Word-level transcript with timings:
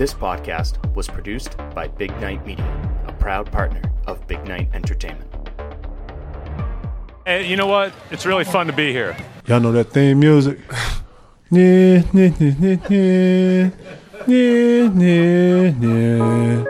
This 0.00 0.14
podcast 0.14 0.78
was 0.94 1.08
produced 1.08 1.58
by 1.74 1.86
Big 1.86 2.10
Night 2.22 2.46
Media, 2.46 2.64
a 3.06 3.12
proud 3.12 3.52
partner 3.52 3.82
of 4.06 4.26
Big 4.26 4.42
Night 4.46 4.70
Entertainment. 4.72 5.30
And 7.26 7.46
you 7.46 7.54
know 7.54 7.66
what? 7.66 7.92
It's 8.10 8.24
really 8.24 8.44
fun 8.44 8.66
to 8.68 8.72
be 8.72 8.92
here. 8.92 9.14
Y'all 9.44 9.60
know 9.60 9.72
that 9.72 9.90
theme 9.90 10.20
music? 10.20 10.58
Yeah, 11.52 12.02
yeah, 12.14 12.30
yeah, 12.38 12.76
yeah, 12.88 13.70
yeah, 14.26 14.90
yeah, 14.96 15.74
yeah. 15.82 16.64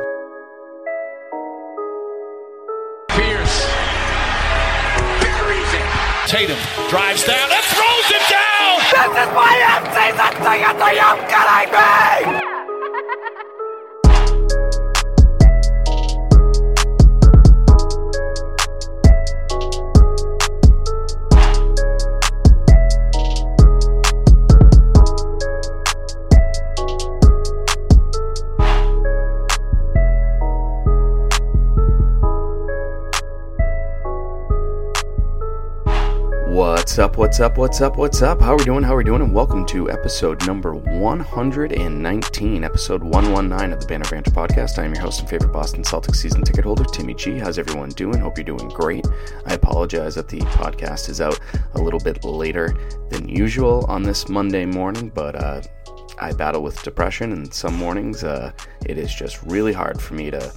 Pierce. 3.10 3.66
Buries 5.20 5.72
it. 5.74 5.86
Tatum 6.26 6.58
drives 6.88 7.24
down 7.24 7.48
and 7.52 7.64
throws 7.76 8.10
it 8.10 8.24
down. 8.28 8.80
This 8.90 9.12
is 9.22 9.30
my 9.36 9.54
end-season 9.76 10.32
ticket 10.42 10.78
to 10.80 10.90
you 10.96 11.14
kidding 11.28 12.34
me? 12.34 12.39
What's 36.50 36.98
up, 36.98 37.16
what's 37.16 37.38
up, 37.38 37.58
what's 37.58 37.80
up, 37.80 37.96
what's 37.96 38.22
up? 38.22 38.40
How 38.40 38.54
are 38.54 38.56
we 38.56 38.64
doing? 38.64 38.82
How 38.82 38.94
are 38.94 38.98
we 38.98 39.04
doing? 39.04 39.22
And 39.22 39.32
welcome 39.32 39.64
to 39.66 39.88
episode 39.88 40.44
number 40.48 40.74
119, 40.74 42.64
episode 42.64 43.04
119 43.04 43.72
of 43.72 43.80
the 43.80 43.86
Banner 43.86 44.04
Banter 44.10 44.32
podcast. 44.32 44.76
I 44.76 44.84
am 44.84 44.92
your 44.92 45.04
host 45.04 45.20
and 45.20 45.28
favorite 45.28 45.52
Boston 45.52 45.84
Celtics 45.84 46.16
season 46.16 46.42
ticket 46.42 46.64
holder, 46.64 46.82
Timmy 46.82 47.14
G. 47.14 47.38
How's 47.38 47.56
everyone 47.56 47.90
doing? 47.90 48.18
Hope 48.18 48.36
you're 48.36 48.44
doing 48.44 48.68
great. 48.68 49.06
I 49.46 49.54
apologize 49.54 50.16
that 50.16 50.26
the 50.28 50.40
podcast 50.40 51.08
is 51.08 51.20
out 51.20 51.38
a 51.74 51.80
little 51.80 52.00
bit 52.00 52.24
later 52.24 52.76
than 53.10 53.28
usual 53.28 53.86
on 53.86 54.02
this 54.02 54.28
Monday 54.28 54.66
morning, 54.66 55.08
but 55.14 55.36
uh, 55.36 55.62
I 56.18 56.32
battle 56.32 56.64
with 56.64 56.82
depression, 56.82 57.30
and 57.30 57.54
some 57.54 57.76
mornings 57.76 58.24
uh, 58.24 58.50
it 58.84 58.98
is 58.98 59.14
just 59.14 59.40
really 59.44 59.72
hard 59.72 60.02
for 60.02 60.14
me 60.14 60.32
to 60.32 60.52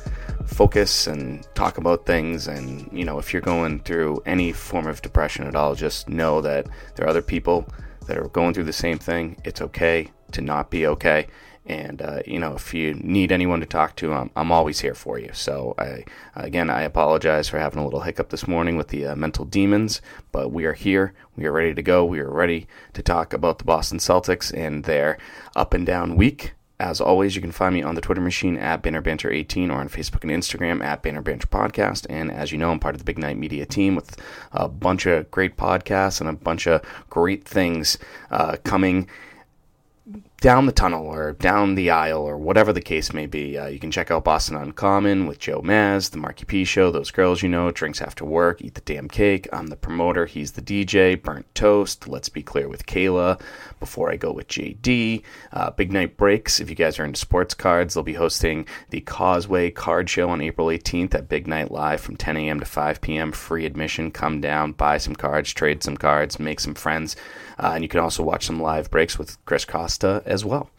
focus 0.45 1.07
and 1.07 1.47
talk 1.55 1.77
about 1.77 2.05
things. 2.05 2.47
And, 2.47 2.89
you 2.91 3.05
know, 3.05 3.19
if 3.19 3.33
you're 3.33 3.41
going 3.41 3.79
through 3.79 4.21
any 4.25 4.51
form 4.51 4.87
of 4.87 5.01
depression 5.01 5.47
at 5.47 5.55
all, 5.55 5.75
just 5.75 6.09
know 6.09 6.41
that 6.41 6.67
there 6.95 7.05
are 7.05 7.09
other 7.09 7.21
people 7.21 7.67
that 8.07 8.17
are 8.17 8.27
going 8.29 8.53
through 8.53 8.65
the 8.65 8.73
same 8.73 8.97
thing. 8.97 9.37
It's 9.43 9.61
okay 9.61 10.11
to 10.31 10.41
not 10.41 10.69
be 10.69 10.85
okay. 10.87 11.27
And, 11.65 12.01
uh, 12.01 12.19
you 12.25 12.39
know, 12.39 12.55
if 12.55 12.73
you 12.73 12.93
need 12.95 13.31
anyone 13.31 13.61
to 13.61 13.65
talk 13.65 13.95
to, 13.97 14.13
I'm, 14.13 14.29
I'm 14.35 14.51
always 14.51 14.81
here 14.81 14.93
for 14.95 15.17
you. 15.17 15.29
So, 15.31 15.75
I, 15.77 16.03
again, 16.35 16.69
I 16.69 16.81
apologize 16.81 17.47
for 17.47 17.57
having 17.57 17.79
a 17.79 17.85
little 17.85 18.01
hiccup 18.01 18.29
this 18.29 18.49
morning 18.49 18.75
with 18.75 18.89
the 18.89 19.07
uh, 19.07 19.15
mental 19.15 19.45
demons, 19.45 20.01
but 20.33 20.51
we 20.51 20.65
are 20.65 20.73
here. 20.73 21.13
We 21.37 21.45
are 21.45 21.53
ready 21.53 21.73
to 21.73 21.81
go. 21.81 22.03
We 22.03 22.19
are 22.19 22.29
ready 22.29 22.67
to 22.93 23.01
talk 23.01 23.31
about 23.31 23.59
the 23.59 23.63
Boston 23.63 23.99
Celtics 23.99 24.53
and 24.53 24.83
their 24.83 25.17
up 25.55 25.73
and 25.73 25.85
down 25.85 26.17
week. 26.17 26.53
As 26.83 26.99
always, 26.99 27.33
you 27.33 27.41
can 27.41 27.53
find 27.53 27.73
me 27.73 27.81
on 27.81 27.95
the 27.95 28.01
Twitter 28.01 28.19
machine 28.19 28.57
at 28.57 28.83
BannerBanter18 28.83 29.69
or 29.69 29.75
on 29.75 29.87
Facebook 29.87 30.23
and 30.23 30.31
Instagram 30.31 30.83
at 30.83 31.01
BannerBanter 31.01 31.45
Podcast. 31.45 32.05
And 32.09 32.29
as 32.29 32.51
you 32.51 32.57
know, 32.57 32.71
I'm 32.71 32.79
part 32.79 32.93
of 32.93 32.99
the 32.99 33.05
Big 33.05 33.17
Night 33.17 33.37
Media 33.37 33.65
team 33.65 33.95
with 33.95 34.17
a 34.51 34.67
bunch 34.67 35.05
of 35.05 35.31
great 35.31 35.55
podcasts 35.55 36.19
and 36.19 36.29
a 36.29 36.33
bunch 36.33 36.67
of 36.67 36.81
great 37.09 37.45
things 37.45 37.97
uh, 38.31 38.57
coming 38.65 39.07
down 40.43 40.65
the 40.65 40.73
tunnel 40.73 41.07
or 41.07 41.31
down 41.31 41.73
the 41.75 41.89
aisle 41.89 42.21
or 42.21 42.37
whatever 42.37 42.73
the 42.73 42.81
case 42.81 43.13
may 43.13 43.25
be. 43.25 43.57
Uh, 43.57 43.67
you 43.67 43.79
can 43.79 43.89
check 43.89 44.11
out 44.11 44.25
Boston 44.25 44.57
Uncommon 44.57 45.25
with 45.25 45.39
Joe 45.39 45.61
Maz, 45.61 46.11
the 46.11 46.17
Marky 46.17 46.43
P 46.43 46.65
Show, 46.65 46.91
those 46.91 47.11
girls 47.11 47.41
you 47.41 47.47
know, 47.47 47.71
Drinks 47.71 48.01
After 48.01 48.25
Work, 48.25 48.61
Eat 48.61 48.73
the 48.73 48.81
Damn 48.81 49.07
Cake. 49.07 49.47
I'm 49.53 49.67
the 49.67 49.77
promoter, 49.77 50.25
he's 50.25 50.51
the 50.51 50.61
DJ, 50.61 51.19
Burnt 51.19 51.45
Toast, 51.55 52.09
Let's 52.09 52.27
Be 52.27 52.43
Clear 52.43 52.67
with 52.67 52.85
Kayla, 52.85 53.39
Before 53.79 54.11
I 54.11 54.17
Go 54.17 54.33
with 54.33 54.49
JD, 54.49 55.23
uh, 55.53 55.71
Big 55.71 55.93
Night 55.93 56.17
Breaks. 56.17 56.59
If 56.59 56.69
you 56.69 56.75
guys 56.75 56.99
are 56.99 57.05
into 57.05 57.21
sports 57.21 57.53
cards, 57.53 57.93
they'll 57.93 58.03
be 58.03 58.11
hosting 58.11 58.67
the 58.89 58.99
Causeway 58.99 59.71
Card 59.71 60.09
Show 60.09 60.29
on 60.29 60.41
April 60.41 60.67
18th 60.67 61.15
at 61.15 61.29
Big 61.29 61.47
Night 61.47 61.71
Live 61.71 62.01
from 62.01 62.17
10 62.17 62.35
a.m. 62.35 62.59
to 62.59 62.65
5 62.65 62.99
p.m. 62.99 63.31
Free 63.31 63.65
admission. 63.65 64.11
Come 64.11 64.41
down, 64.41 64.73
buy 64.73 64.97
some 64.97 65.15
cards, 65.15 65.53
trade 65.53 65.83
some 65.83 65.95
cards, 65.95 66.37
make 66.37 66.59
some 66.59 66.75
friends. 66.75 67.15
Uh, 67.59 67.71
and 67.75 67.83
you 67.83 67.87
can 67.87 67.99
also 67.99 68.23
watch 68.23 68.45
some 68.45 68.61
live 68.61 68.89
breaks 68.91 69.17
with 69.17 69.43
Chris 69.45 69.65
Costa 69.65 70.21
as 70.25 70.43
well. 70.43 70.69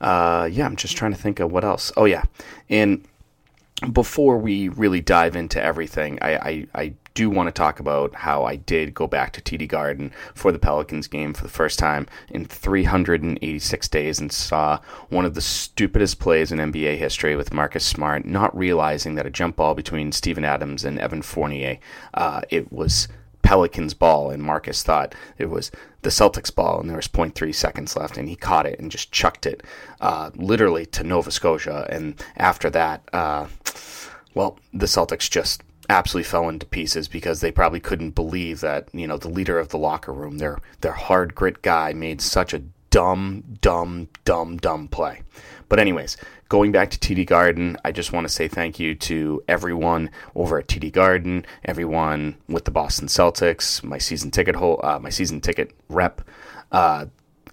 Uh, 0.00 0.48
yeah, 0.50 0.66
I'm 0.66 0.76
just 0.76 0.96
trying 0.96 1.12
to 1.12 1.18
think 1.18 1.40
of 1.40 1.52
what 1.52 1.64
else. 1.64 1.92
Oh, 1.96 2.04
yeah. 2.04 2.24
And 2.68 3.06
before 3.92 4.38
we 4.38 4.68
really 4.68 5.00
dive 5.00 5.36
into 5.36 5.62
everything, 5.62 6.18
I, 6.22 6.34
I, 6.34 6.66
I 6.74 6.94
do 7.14 7.28
want 7.28 7.48
to 7.48 7.52
talk 7.52 7.80
about 7.80 8.14
how 8.14 8.44
I 8.44 8.56
did 8.56 8.94
go 8.94 9.06
back 9.06 9.32
to 9.32 9.40
TD 9.40 9.68
Garden 9.68 10.12
for 10.34 10.52
the 10.52 10.58
Pelicans 10.58 11.06
game 11.06 11.34
for 11.34 11.42
the 11.42 11.50
first 11.50 11.78
time 11.78 12.06
in 12.30 12.44
386 12.44 13.88
days 13.88 14.18
and 14.18 14.32
saw 14.32 14.78
one 15.08 15.24
of 15.24 15.34
the 15.34 15.40
stupidest 15.40 16.18
plays 16.18 16.52
in 16.52 16.58
NBA 16.58 16.96
history 16.96 17.36
with 17.36 17.52
Marcus 17.52 17.84
Smart 17.84 18.24
not 18.24 18.56
realizing 18.56 19.14
that 19.16 19.26
a 19.26 19.30
jump 19.30 19.56
ball 19.56 19.74
between 19.74 20.12
Steven 20.12 20.44
Adams 20.44 20.84
and 20.84 20.98
Evan 20.98 21.22
Fournier, 21.22 21.78
uh, 22.14 22.42
it 22.50 22.72
was 22.72 23.08
Pelicans 23.52 23.92
ball, 23.92 24.30
and 24.30 24.42
Marcus 24.42 24.82
thought 24.82 25.14
it 25.36 25.50
was 25.50 25.70
the 26.00 26.08
Celtics 26.08 26.54
ball, 26.54 26.80
and 26.80 26.88
there 26.88 26.96
was 26.96 27.06
0.3 27.06 27.54
seconds 27.54 27.94
left, 27.94 28.16
and 28.16 28.26
he 28.26 28.34
caught 28.34 28.64
it 28.64 28.80
and 28.80 28.90
just 28.90 29.12
chucked 29.12 29.44
it 29.44 29.62
uh, 30.00 30.30
literally 30.34 30.86
to 30.86 31.04
Nova 31.04 31.30
Scotia. 31.30 31.86
And 31.90 32.14
after 32.38 32.70
that, 32.70 33.06
uh, 33.12 33.48
well, 34.32 34.58
the 34.72 34.86
Celtics 34.86 35.28
just 35.28 35.62
absolutely 35.90 36.30
fell 36.30 36.48
into 36.48 36.64
pieces 36.64 37.08
because 37.08 37.42
they 37.42 37.52
probably 37.52 37.78
couldn't 37.78 38.14
believe 38.14 38.60
that 38.60 38.88
you 38.94 39.06
know 39.06 39.18
the 39.18 39.28
leader 39.28 39.58
of 39.58 39.68
the 39.68 39.76
locker 39.76 40.14
room, 40.14 40.38
their 40.38 40.58
their 40.80 40.92
hard 40.92 41.34
grit 41.34 41.60
guy, 41.60 41.92
made 41.92 42.22
such 42.22 42.54
a 42.54 42.62
dumb, 42.88 43.44
dumb, 43.60 44.08
dumb, 44.24 44.56
dumb 44.56 44.88
play. 44.88 45.20
But 45.72 45.78
anyways, 45.78 46.18
going 46.50 46.70
back 46.70 46.90
to 46.90 46.98
TD 46.98 47.24
Garden, 47.24 47.78
I 47.82 47.92
just 47.92 48.12
want 48.12 48.26
to 48.26 48.28
say 48.28 48.46
thank 48.46 48.78
you 48.78 48.94
to 48.94 49.42
everyone 49.48 50.10
over 50.34 50.58
at 50.58 50.66
TD 50.68 50.92
Garden, 50.92 51.46
everyone 51.64 52.36
with 52.46 52.66
the 52.66 52.70
Boston 52.70 53.08
Celtics, 53.08 53.82
my 53.82 53.96
season 53.96 54.30
ticket 54.30 54.56
hole, 54.56 54.80
uh, 54.84 54.98
my 54.98 55.08
season 55.08 55.40
ticket 55.40 55.70
rep. 55.88 56.20
Uh, 56.70 57.06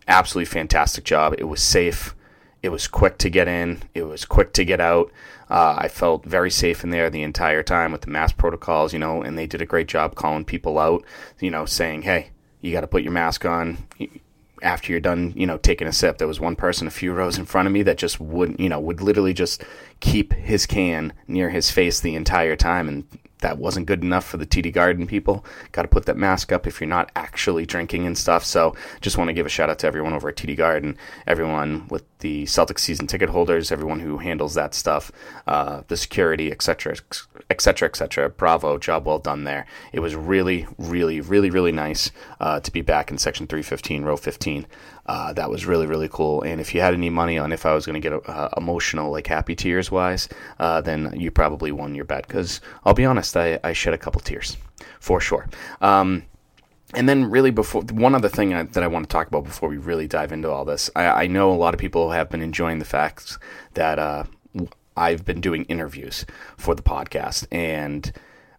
absolutely 0.10 0.48
fantastic 0.48 1.06
job. 1.06 1.34
It 1.38 1.46
was 1.46 1.64
safe. 1.64 2.14
It 2.62 2.74
was 2.74 2.90
quick 2.90 3.20
to 3.20 3.30
get 3.30 3.48
in. 3.48 3.84
It 3.94 4.04
was 4.04 4.26
quick 4.26 4.52
to 4.56 4.66
get 4.66 4.82
out. 4.82 5.14
Uh, 5.50 5.76
I 5.78 5.88
felt 5.88 6.26
very 6.26 6.52
safe 6.52 6.84
in 6.84 6.90
there 6.90 7.10
the 7.10 7.24
entire 7.24 7.64
time 7.64 7.94
with 7.94 8.02
the 8.02 8.12
mask 8.12 8.36
protocols, 8.36 8.92
you 8.92 9.00
know, 9.00 9.22
and 9.22 9.38
they 9.38 9.48
did 9.48 9.62
a 9.62 9.66
great 9.66 9.88
job 9.88 10.16
calling 10.16 10.44
people 10.44 10.78
out, 10.78 11.06
you 11.40 11.52
know, 11.52 11.64
saying, 11.64 12.02
hey, 12.02 12.32
you 12.60 12.74
got 12.74 12.82
to 12.82 12.88
put 12.88 13.02
your 13.02 13.14
mask 13.14 13.46
on 13.46 13.78
after 14.62 14.92
you're 14.92 15.02
done, 15.02 15.34
you 15.36 15.46
know, 15.46 15.58
taking 15.58 15.88
a 15.88 15.94
sip. 15.94 16.18
There 16.18 16.28
was 16.28 16.40
one 16.40 16.56
person 16.56 16.88
a 16.88 16.92
few 16.92 17.14
rows 17.14 17.38
in 17.38 17.46
front 17.46 17.68
of 17.68 17.74
me 17.74 17.84
that 17.84 17.98
just 17.98 18.20
wouldn't, 18.20 18.60
you 18.60 18.70
know, 18.70 18.80
would 18.80 19.02
literally 19.02 19.34
just 19.34 19.64
keep 20.00 20.34
his 20.34 20.66
can 20.66 21.14
near 21.28 21.50
his 21.50 21.72
face 21.72 22.00
the 22.00 22.16
entire 22.16 22.56
time 22.56 22.88
and 22.88 23.06
that 23.40 23.58
wasn't 23.58 23.86
good 23.86 24.04
enough 24.04 24.26
for 24.26 24.38
the 24.38 24.46
TD 24.46 24.74
Garden 24.74 25.08
people. 25.08 25.46
Got 25.72 25.84
to 25.84 25.88
put 25.88 26.06
that 26.06 26.18
mask 26.18 26.52
up 26.52 26.68
if 26.68 26.80
you're 26.80 26.90
not 26.90 27.12
actually 27.16 27.66
drinking 27.66 28.06
and 28.06 28.18
stuff. 28.18 28.44
So, 28.44 28.76
just 29.02 29.18
want 29.18 29.30
to 29.30 29.34
give 29.34 29.46
a 29.46 29.50
shout 29.50 29.70
out 29.70 29.80
to 29.80 29.88
everyone 29.88 30.14
over 30.14 30.30
at 30.30 30.36
TD 30.36 30.58
Garden, 30.58 30.98
everyone 31.26 31.88
with 31.90 32.04
the 32.20 32.44
Celtics 32.44 32.80
season 32.80 33.08
ticket 33.08 33.30
holders, 33.30 33.72
everyone 33.72 34.00
who 34.00 34.18
handles 34.18 34.54
that 34.54 34.74
stuff, 34.74 35.12
uh, 35.48 35.82
the 35.88 35.98
security, 35.98 36.52
etc., 36.52 36.96
etc., 37.50 37.88
etc. 37.88 38.30
Bravo, 38.30 38.78
job 38.78 39.06
well 39.06 39.20
done 39.20 39.44
there. 39.46 39.66
It 39.94 40.02
was 40.02 40.16
really, 40.16 40.68
really, 40.78 41.22
really, 41.22 41.50
really 41.50 41.72
nice 41.72 42.12
uh, 42.40 42.60
to 42.60 42.72
be 42.72 42.82
back 42.82 43.10
in 43.12 43.18
section 43.18 43.48
315, 43.48 44.04
row 44.04 44.18
15. 44.18 44.68
Uh, 45.06 45.34
that 45.34 45.50
was 45.50 45.66
really 45.66 45.88
really 45.88 46.08
cool. 46.08 46.44
And 46.44 46.62
if 46.62 46.76
you 46.76 46.82
had 46.82 46.94
any 46.94 47.10
money 47.10 47.38
on 47.38 47.52
if 47.52 47.66
I 47.66 47.74
was 47.74 47.86
going 47.86 48.00
to 48.00 48.10
get 48.10 48.30
uh, 48.30 48.50
emotional, 48.56 49.12
like 49.12 49.26
happy 49.26 49.56
tears 49.56 49.90
wise, 49.90 50.30
uh, 50.60 50.82
then 50.82 51.14
you 51.20 51.32
probably 51.32 51.72
won 51.72 51.96
your 51.96 52.06
bet. 52.06 52.28
Because 52.28 52.62
I'll 52.86 52.94
be 52.94 53.06
honest, 53.06 53.36
I, 53.36 53.60
I 53.64 53.74
shed 53.74 53.94
a 53.94 53.98
couple 53.98 54.22
tears 54.22 54.58
for 55.00 55.20
sure. 55.20 55.48
Um, 55.82 56.24
and 56.96 57.08
then, 57.08 57.30
really, 57.30 57.52
before 57.52 57.84
one 57.84 58.16
other 58.16 58.30
thing 58.30 58.54
I, 58.54 58.64
that 58.64 58.84
I 58.84 58.88
want 58.88 59.08
to 59.08 59.14
talk 59.14 59.28
about 59.28 59.44
before 59.44 59.70
we 59.70 59.78
really 59.78 60.08
dive 60.08 60.32
into 60.32 60.50
all 60.50 60.66
this, 60.66 60.90
I, 60.96 61.06
I 61.06 61.28
know 61.28 61.52
a 61.52 61.56
lot 61.56 61.74
of 61.74 61.80
people 61.80 62.12
have 62.12 62.30
been 62.30 62.42
enjoying 62.42 62.80
the 62.80 62.86
fact 62.86 63.38
that 63.76 64.00
uh, 64.00 64.24
I've 64.98 65.24
been 65.24 65.42
doing 65.42 65.66
interviews 65.66 66.26
for 66.58 66.74
the 66.76 66.82
podcast, 66.82 67.46
and 67.52 68.12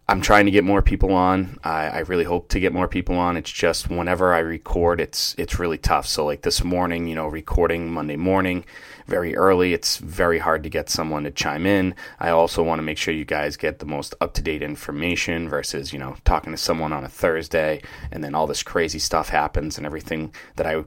I'm 0.07 0.19
trying 0.19 0.45
to 0.45 0.51
get 0.51 0.65
more 0.65 0.81
people 0.81 1.13
on. 1.13 1.57
I, 1.63 1.87
I, 1.87 1.99
really 1.99 2.25
hope 2.25 2.49
to 2.49 2.59
get 2.59 2.73
more 2.73 2.87
people 2.89 3.15
on. 3.15 3.37
It's 3.37 3.51
just 3.51 3.89
whenever 3.89 4.33
I 4.33 4.39
record, 4.39 4.99
it's 4.99 5.33
it's 5.37 5.57
really 5.57 5.77
tough. 5.77 6.05
So 6.05 6.25
like 6.25 6.41
this 6.41 6.65
morning, 6.65 7.07
you 7.07 7.15
know, 7.15 7.27
recording 7.27 7.89
Monday 7.89 8.17
morning, 8.17 8.65
very 9.07 9.37
early, 9.37 9.73
it's 9.73 9.97
very 9.97 10.39
hard 10.39 10.63
to 10.63 10.69
get 10.69 10.89
someone 10.89 11.23
to 11.23 11.31
chime 11.31 11.65
in. 11.65 11.95
I 12.19 12.29
also 12.29 12.61
want 12.61 12.79
to 12.79 12.83
make 12.83 12.97
sure 12.97 13.13
you 13.13 13.23
guys 13.23 13.55
get 13.55 13.79
the 13.79 13.85
most 13.85 14.13
up 14.19 14.33
to 14.33 14.41
date 14.41 14.61
information 14.61 15.47
versus 15.47 15.93
you 15.93 15.99
know 15.99 16.17
talking 16.25 16.51
to 16.51 16.57
someone 16.57 16.91
on 16.91 17.05
a 17.05 17.09
Thursday 17.09 17.81
and 18.11 18.21
then 18.21 18.35
all 18.35 18.47
this 18.47 18.63
crazy 18.63 18.99
stuff 18.99 19.29
happens 19.29 19.77
and 19.77 19.85
everything 19.85 20.33
that 20.57 20.67
I 20.67 20.83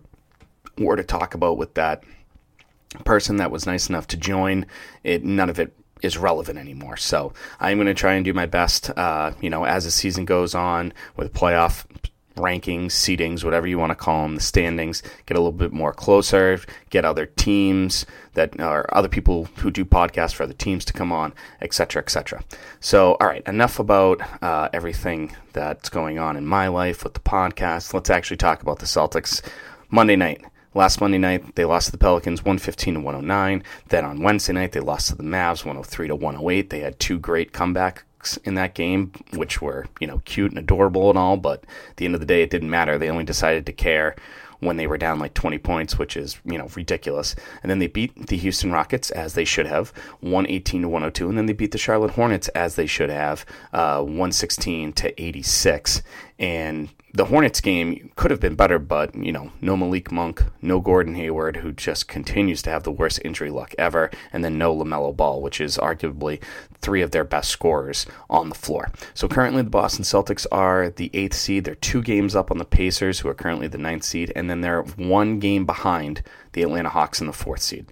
were 0.76 0.96
to 0.96 1.05
talk 1.05 1.34
about 1.34 1.56
with 1.56 1.75
that 1.75 2.05
person 3.05 3.37
that 3.37 3.50
was 3.50 3.67
nice 3.67 3.88
enough 3.88 4.06
to 4.08 4.17
join, 4.17 4.67
it 5.02 5.25
none 5.25 5.49
of 5.49 5.58
it 5.58 5.75
is 6.04 6.18
relevant 6.18 6.58
anymore. 6.58 6.96
So 6.96 7.32
I'm 7.60 7.78
going 7.78 7.86
to 7.86 7.94
try 7.94 8.14
and 8.14 8.24
do 8.24 8.32
my 8.32 8.46
best, 8.46 8.90
uh, 8.96 9.32
you 9.40 9.50
know, 9.50 9.64
as 9.64 9.84
the 9.84 9.90
season 9.90 10.24
goes 10.24 10.54
on 10.54 10.92
with 11.16 11.32
playoff 11.32 11.84
rankings, 12.36 12.86
seedings, 12.86 13.44
whatever 13.44 13.66
you 13.66 13.78
want 13.78 13.90
to 13.90 13.94
call 13.94 14.24
them, 14.24 14.34
the 14.34 14.40
standings, 14.40 15.02
get 15.26 15.36
a 15.36 15.40
little 15.40 15.52
bit 15.52 15.72
more 15.72 15.92
closer, 15.92 16.60
get 16.90 17.04
other 17.04 17.26
teams 17.26 18.04
that 18.34 18.60
are 18.60 18.86
other 18.92 19.08
people 19.08 19.44
who 19.58 19.70
do 19.70 19.84
podcasts 19.84 20.34
for 20.34 20.42
other 20.42 20.52
teams 20.52 20.84
to 20.84 20.92
come 20.92 21.12
on, 21.12 21.32
etc., 21.60 22.02
etc. 22.02 22.42
So, 22.80 23.16
all 23.20 23.28
right, 23.28 23.46
enough 23.46 23.78
about 23.78 24.20
uh, 24.42 24.68
everything 24.72 25.34
that's 25.52 25.88
going 25.88 26.18
on 26.18 26.36
in 26.36 26.44
my 26.44 26.66
life 26.66 27.04
with 27.04 27.14
the 27.14 27.20
podcast. 27.20 27.94
Let's 27.94 28.10
actually 28.10 28.38
talk 28.38 28.62
about 28.62 28.80
the 28.80 28.86
Celtics. 28.86 29.40
Monday 29.90 30.16
night. 30.16 30.44
Last 30.76 31.00
Monday 31.00 31.18
night, 31.18 31.54
they 31.54 31.64
lost 31.64 31.86
to 31.86 31.92
the 31.92 31.98
Pelicans 31.98 32.42
115 32.42 32.94
to 32.94 33.00
109. 33.00 33.62
Then 33.90 34.04
on 34.04 34.22
Wednesday 34.22 34.52
night, 34.52 34.72
they 34.72 34.80
lost 34.80 35.08
to 35.08 35.14
the 35.14 35.22
Mavs 35.22 35.64
103 35.64 36.08
to 36.08 36.16
108. 36.16 36.70
They 36.70 36.80
had 36.80 36.98
two 36.98 37.20
great 37.20 37.52
comebacks 37.52 38.38
in 38.42 38.54
that 38.54 38.74
game, 38.74 39.12
which 39.34 39.62
were, 39.62 39.86
you 40.00 40.08
know, 40.08 40.20
cute 40.24 40.50
and 40.50 40.58
adorable 40.58 41.10
and 41.10 41.18
all, 41.18 41.36
but 41.36 41.62
at 41.90 41.96
the 41.98 42.06
end 42.06 42.14
of 42.14 42.20
the 42.20 42.26
day, 42.26 42.42
it 42.42 42.50
didn't 42.50 42.70
matter. 42.70 42.98
They 42.98 43.08
only 43.08 43.22
decided 43.22 43.66
to 43.66 43.72
care 43.72 44.16
when 44.60 44.76
they 44.76 44.86
were 44.86 44.98
down 44.98 45.18
like 45.18 45.34
20 45.34 45.58
points, 45.58 45.98
which 45.98 46.16
is, 46.16 46.40
you 46.44 46.58
know, 46.58 46.68
ridiculous. 46.74 47.36
And 47.62 47.70
then 47.70 47.78
they 47.78 47.86
beat 47.86 48.26
the 48.26 48.36
Houston 48.36 48.72
Rockets 48.72 49.10
as 49.10 49.34
they 49.34 49.44
should 49.44 49.66
have, 49.66 49.92
118 50.20 50.82
to 50.82 50.88
102. 50.88 51.28
And 51.28 51.38
then 51.38 51.46
they 51.46 51.52
beat 51.52 51.72
the 51.72 51.78
Charlotte 51.78 52.12
Hornets 52.12 52.48
as 52.48 52.74
they 52.74 52.86
should 52.86 53.10
have, 53.10 53.44
uh, 53.72 54.00
116 54.00 54.92
to 54.94 55.22
86. 55.22 56.02
And 56.38 56.88
the 57.12 57.26
Hornets 57.26 57.60
game 57.60 58.10
could 58.16 58.32
have 58.32 58.40
been 58.40 58.56
better, 58.56 58.81
but 58.81 59.14
you 59.14 59.31
know, 59.31 59.52
no 59.60 59.76
Malik 59.76 60.10
Monk, 60.10 60.42
no 60.60 60.81
Gordon 60.81 61.14
Hayward, 61.14 61.58
who 61.58 61.70
just 61.70 62.08
continues 62.08 62.60
to 62.62 62.70
have 62.70 62.82
the 62.82 62.90
worst 62.90 63.20
injury 63.25 63.50
luck 63.50 63.72
ever, 63.78 64.10
and 64.32 64.44
then 64.44 64.58
no 64.58 64.75
LaMelo 64.75 65.16
Ball, 65.16 65.40
which 65.40 65.60
is 65.60 65.78
arguably 65.78 66.42
three 66.81 67.02
of 67.02 67.12
their 67.12 67.22
best 67.22 67.50
scorers 67.50 68.04
on 68.28 68.48
the 68.48 68.54
floor. 68.56 68.90
So 69.14 69.28
currently, 69.28 69.62
the 69.62 69.70
Boston 69.70 70.04
Celtics 70.04 70.44
are 70.50 70.90
the 70.90 71.10
eighth 71.14 71.36
seed. 71.36 71.64
They're 71.64 71.76
two 71.76 72.02
games 72.02 72.34
up 72.34 72.50
on 72.50 72.58
the 72.58 72.64
Pacers, 72.64 73.20
who 73.20 73.28
are 73.28 73.34
currently 73.34 73.69
the 73.69 73.78
ninth 73.78 74.02
seed, 74.02 74.32
and 74.34 74.50
then 74.50 74.60
they're 74.60 74.82
one 74.82 75.38
game 75.38 75.64
behind 75.64 76.22
the 76.52 76.62
Atlanta 76.62 76.88
Hawks 76.88 77.20
in 77.20 77.28
the 77.28 77.32
fourth 77.32 77.62
seed 77.62 77.86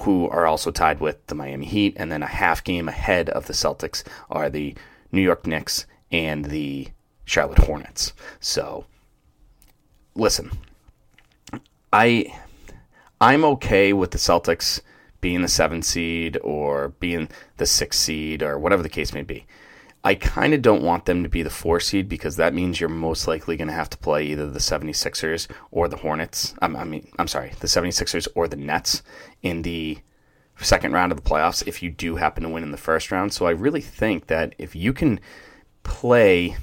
who 0.00 0.28
are 0.28 0.46
also 0.46 0.70
tied 0.70 1.00
with 1.00 1.26
the 1.26 1.34
Miami 1.34 1.64
Heat, 1.64 1.94
and 1.96 2.12
then 2.12 2.22
a 2.22 2.26
half 2.26 2.62
game 2.62 2.88
ahead 2.88 3.30
of 3.30 3.46
the 3.46 3.54
Celtics 3.54 4.02
are 4.30 4.50
the 4.50 4.74
New 5.10 5.22
York 5.22 5.46
Knicks 5.46 5.86
and 6.12 6.46
the 6.46 6.88
Charlotte 7.26 7.58
Hornets. 7.58 8.14
So, 8.40 8.86
listen, 10.14 10.50
I 11.92 12.32
I'm 13.20 13.44
okay 13.44 13.92
with 13.92 14.12
the 14.12 14.18
Celtics 14.18 14.80
being 15.20 15.42
the 15.42 15.48
seventh 15.48 15.84
seed 15.84 16.38
or 16.42 16.90
being 17.00 17.28
the 17.58 17.66
sixth 17.66 18.00
seed 18.00 18.42
or 18.42 18.58
whatever 18.58 18.82
the 18.82 18.88
case 18.88 19.12
may 19.12 19.22
be. 19.22 19.46
I 20.04 20.14
kind 20.14 20.54
of 20.54 20.62
don't 20.62 20.84
want 20.84 21.06
them 21.06 21.24
to 21.24 21.28
be 21.28 21.42
the 21.42 21.50
four 21.50 21.80
seed 21.80 22.08
because 22.08 22.36
that 22.36 22.54
means 22.54 22.78
you're 22.78 22.88
most 22.88 23.26
likely 23.26 23.56
going 23.56 23.66
to 23.66 23.74
have 23.74 23.90
to 23.90 23.98
play 23.98 24.24
either 24.26 24.48
the 24.48 24.60
76ers 24.60 25.48
or 25.72 25.88
the 25.88 25.96
Hornets. 25.96 26.54
I 26.62 26.68
mean, 26.68 27.08
I'm 27.18 27.26
sorry, 27.26 27.52
the 27.58 27.66
76ers 27.66 28.28
or 28.36 28.46
the 28.46 28.54
Nets 28.54 29.02
in 29.42 29.62
the 29.62 29.98
second 30.60 30.92
round 30.92 31.10
of 31.10 31.20
the 31.22 31.28
playoffs 31.28 31.66
if 31.66 31.82
you 31.82 31.90
do 31.90 32.16
happen 32.16 32.44
to 32.44 32.48
win 32.48 32.62
in 32.62 32.70
the 32.70 32.76
first 32.76 33.10
round. 33.10 33.32
So 33.32 33.46
I 33.46 33.50
really 33.50 33.80
think 33.80 34.28
that 34.28 34.54
if 34.58 34.76
you 34.76 34.92
can 34.92 35.18
play 35.82 36.56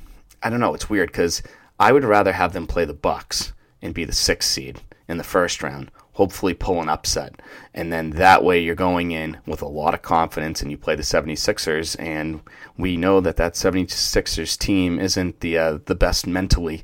I 0.43 0.49
don't 0.49 0.59
know. 0.59 0.73
It's 0.73 0.89
weird 0.89 1.09
because 1.09 1.41
I 1.79 1.91
would 1.91 2.03
rather 2.03 2.33
have 2.33 2.53
them 2.53 2.67
play 2.67 2.85
the 2.85 2.93
Bucks 2.93 3.53
and 3.81 3.93
be 3.93 4.05
the 4.05 4.13
sixth 4.13 4.49
seed 4.49 4.81
in 5.07 5.17
the 5.17 5.23
first 5.23 5.63
round, 5.63 5.91
hopefully 6.13 6.53
pull 6.53 6.81
an 6.81 6.89
upset. 6.89 7.41
And 7.73 7.91
then 7.91 8.11
that 8.11 8.43
way 8.43 8.59
you're 8.59 8.75
going 8.75 9.11
in 9.11 9.37
with 9.45 9.61
a 9.61 9.67
lot 9.67 9.93
of 9.93 10.01
confidence 10.01 10.61
and 10.61 10.71
you 10.71 10.77
play 10.77 10.95
the 10.95 11.03
76ers. 11.03 11.95
And 11.99 12.41
we 12.77 12.97
know 12.97 13.19
that 13.21 13.37
that 13.37 13.53
76ers 13.53 14.57
team 14.57 14.99
isn't 14.99 15.39
the, 15.41 15.57
uh, 15.57 15.79
the 15.85 15.95
best 15.95 16.27
mentally 16.27 16.83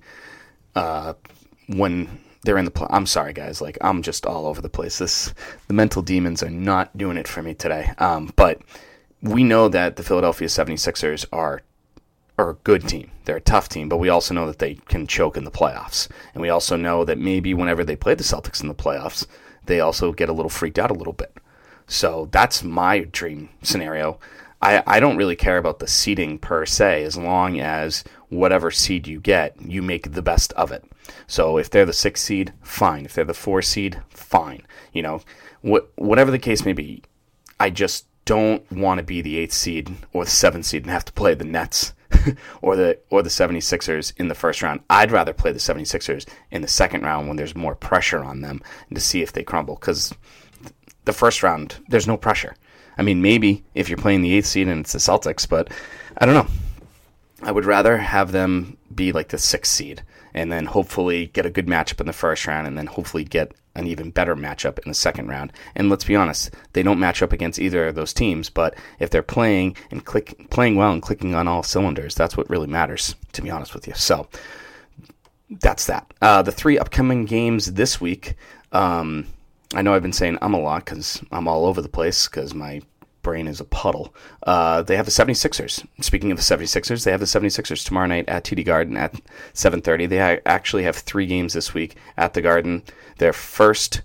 uh, 0.75 1.13
when 1.67 2.19
they're 2.43 2.57
in 2.57 2.65
the 2.65 2.71
pl- 2.71 2.87
I'm 2.89 3.05
sorry 3.05 3.33
guys 3.33 3.61
like 3.61 3.77
I'm 3.81 4.01
just 4.01 4.25
all 4.25 4.45
over 4.45 4.61
the 4.61 4.69
place 4.69 4.97
this 4.97 5.33
the 5.67 5.73
mental 5.73 6.01
demons 6.01 6.41
are 6.41 6.49
not 6.49 6.97
doing 6.97 7.17
it 7.17 7.27
for 7.27 7.43
me 7.43 7.53
today 7.53 7.91
um, 7.97 8.31
but 8.37 8.61
we 9.21 9.43
know 9.43 9.67
that 9.67 9.97
the 9.97 10.03
Philadelphia 10.03 10.47
76ers 10.47 11.25
are 11.33 11.61
are 12.39 12.51
a 12.51 12.55
good 12.55 12.87
team. 12.87 13.11
They're 13.25 13.35
a 13.35 13.41
tough 13.41 13.69
team, 13.69 13.89
but 13.89 13.97
we 13.97 14.09
also 14.09 14.33
know 14.33 14.47
that 14.47 14.59
they 14.59 14.75
can 14.87 15.05
choke 15.05 15.37
in 15.37 15.43
the 15.43 15.51
playoffs. 15.51 16.07
And 16.33 16.41
we 16.41 16.49
also 16.49 16.75
know 16.75 17.03
that 17.05 17.17
maybe 17.17 17.53
whenever 17.53 17.83
they 17.83 17.95
play 17.95 18.15
the 18.15 18.23
Celtics 18.23 18.61
in 18.61 18.67
the 18.67 18.73
playoffs, 18.73 19.27
they 19.65 19.79
also 19.79 20.11
get 20.11 20.29
a 20.29 20.33
little 20.33 20.49
freaked 20.49 20.79
out 20.79 20.91
a 20.91 20.95
little 20.95 21.13
bit. 21.13 21.37
So 21.85 22.29
that's 22.31 22.63
my 22.63 22.99
dream 22.99 23.49
scenario. 23.61 24.19
I, 24.61 24.83
I 24.85 24.99
don't 24.99 25.17
really 25.17 25.35
care 25.35 25.57
about 25.57 25.79
the 25.79 25.87
seeding 25.87 26.37
per 26.37 26.65
se, 26.65 27.03
as 27.03 27.17
long 27.17 27.59
as 27.59 28.03
whatever 28.29 28.71
seed 28.71 29.07
you 29.07 29.19
get, 29.19 29.55
you 29.61 29.81
make 29.81 30.11
the 30.11 30.21
best 30.21 30.53
of 30.53 30.71
it. 30.71 30.83
So 31.27 31.57
if 31.57 31.69
they're 31.69 31.85
the 31.85 31.93
six 31.93 32.21
seed, 32.21 32.53
fine. 32.61 33.05
If 33.05 33.13
they're 33.13 33.25
the 33.25 33.33
four 33.33 33.61
seed, 33.61 34.01
fine. 34.09 34.63
You 34.93 35.01
know, 35.01 35.21
wh- 35.63 35.97
whatever 35.97 36.31
the 36.31 36.39
case 36.39 36.65
may 36.65 36.73
be, 36.73 37.03
I 37.59 37.69
just 37.69 38.05
don't 38.25 38.69
want 38.71 38.99
to 38.99 39.03
be 39.03 39.21
the 39.21 39.37
eighth 39.37 39.53
seed 39.53 39.95
or 40.13 40.25
the 40.25 40.31
seventh 40.31 40.65
seed 40.65 40.83
and 40.83 40.91
have 40.91 41.05
to 41.05 41.13
play 41.13 41.33
the 41.33 41.45
Nets 41.45 41.93
or 42.61 42.75
the 42.75 42.99
or 43.09 43.21
the 43.21 43.29
76ers 43.29 44.13
in 44.17 44.27
the 44.27 44.35
first 44.35 44.61
round. 44.61 44.81
I'd 44.89 45.11
rather 45.11 45.33
play 45.33 45.51
the 45.51 45.59
76ers 45.59 46.27
in 46.51 46.61
the 46.61 46.67
second 46.67 47.03
round 47.03 47.27
when 47.27 47.37
there's 47.37 47.55
more 47.55 47.75
pressure 47.75 48.23
on 48.23 48.41
them 48.41 48.61
to 48.93 49.01
see 49.01 49.21
if 49.21 49.33
they 49.33 49.43
crumble 49.43 49.77
cuz 49.77 50.13
the 51.05 51.13
first 51.13 51.43
round 51.43 51.75
there's 51.87 52.07
no 52.07 52.17
pressure. 52.17 52.55
I 52.97 53.01
mean, 53.01 53.21
maybe 53.21 53.63
if 53.75 53.89
you're 53.89 53.97
playing 53.97 54.21
the 54.21 54.37
8th 54.37 54.45
seed 54.45 54.67
and 54.67 54.81
it's 54.81 54.91
the 54.91 54.99
Celtics, 54.99 55.47
but 55.47 55.71
I 56.17 56.25
don't 56.25 56.35
know. 56.35 56.47
I 57.41 57.53
would 57.53 57.65
rather 57.65 57.97
have 57.97 58.33
them 58.33 58.77
be 58.93 59.13
like 59.13 59.29
the 59.29 59.37
6th 59.37 59.65
seed 59.67 60.03
and 60.33 60.51
then 60.51 60.65
hopefully 60.65 61.27
get 61.27 61.45
a 61.45 61.49
good 61.49 61.67
matchup 61.67 62.01
in 62.01 62.07
the 62.07 62.13
first 62.13 62.45
round 62.45 62.67
and 62.67 62.77
then 62.77 62.87
hopefully 62.87 63.23
get 63.23 63.53
an 63.79 63.87
even 63.87 64.11
better 64.11 64.35
matchup 64.35 64.77
in 64.79 64.89
the 64.89 64.93
second 64.93 65.27
round. 65.27 65.51
And 65.75 65.89
let's 65.89 66.03
be 66.03 66.15
honest, 66.15 66.51
they 66.73 66.83
don't 66.83 66.99
match 66.99 67.21
up 67.21 67.33
against 67.33 67.59
either 67.59 67.87
of 67.87 67.95
those 67.95 68.13
teams, 68.13 68.49
but 68.49 68.75
if 68.99 69.09
they're 69.09 69.23
playing 69.23 69.75
and 69.89 70.05
click 70.05 70.49
playing 70.49 70.75
well 70.75 70.91
and 70.91 71.01
clicking 71.01 71.33
on 71.33 71.47
all 71.47 71.63
cylinders, 71.63 72.15
that's 72.15 72.37
what 72.37 72.49
really 72.49 72.67
matters, 72.67 73.15
to 73.33 73.41
be 73.41 73.49
honest 73.49 73.73
with 73.73 73.87
you. 73.87 73.93
So 73.95 74.27
that's 75.49 75.87
that. 75.87 76.13
Uh, 76.21 76.41
the 76.41 76.51
three 76.51 76.77
upcoming 76.77 77.25
games 77.25 77.73
this 77.73 77.99
week. 77.99 78.35
Um, 78.71 79.25
I 79.73 79.81
know 79.81 79.93
I've 79.93 80.01
been 80.01 80.13
saying 80.13 80.37
I'm 80.41 80.53
a 80.53 80.59
lot 80.59 80.85
because 80.85 81.23
I'm 81.31 81.47
all 81.47 81.65
over 81.65 81.81
the 81.81 81.89
place 81.89 82.27
because 82.27 82.53
my 82.53 82.81
brain 83.21 83.47
is 83.47 83.59
a 83.59 83.65
puddle. 83.65 84.13
Uh, 84.43 84.81
they 84.81 84.95
have 84.95 85.05
the 85.05 85.11
76ers. 85.11 85.85
Speaking 86.01 86.31
of 86.31 86.37
the 86.37 86.43
76ers, 86.43 87.03
they 87.03 87.11
have 87.11 87.19
the 87.19 87.25
76ers 87.25 87.85
tomorrow 87.85 88.07
night 88.07 88.27
at 88.29 88.43
TD 88.43 88.65
Garden 88.65 88.97
at 88.97 89.13
7:30. 89.53 90.07
They 90.07 90.17
ha- 90.17 90.41
actually 90.45 90.83
have 90.83 90.95
three 90.95 91.25
games 91.25 91.53
this 91.53 91.73
week 91.73 91.95
at 92.17 92.33
the 92.33 92.41
Garden. 92.41 92.83
Their 93.17 93.33
first 93.33 94.01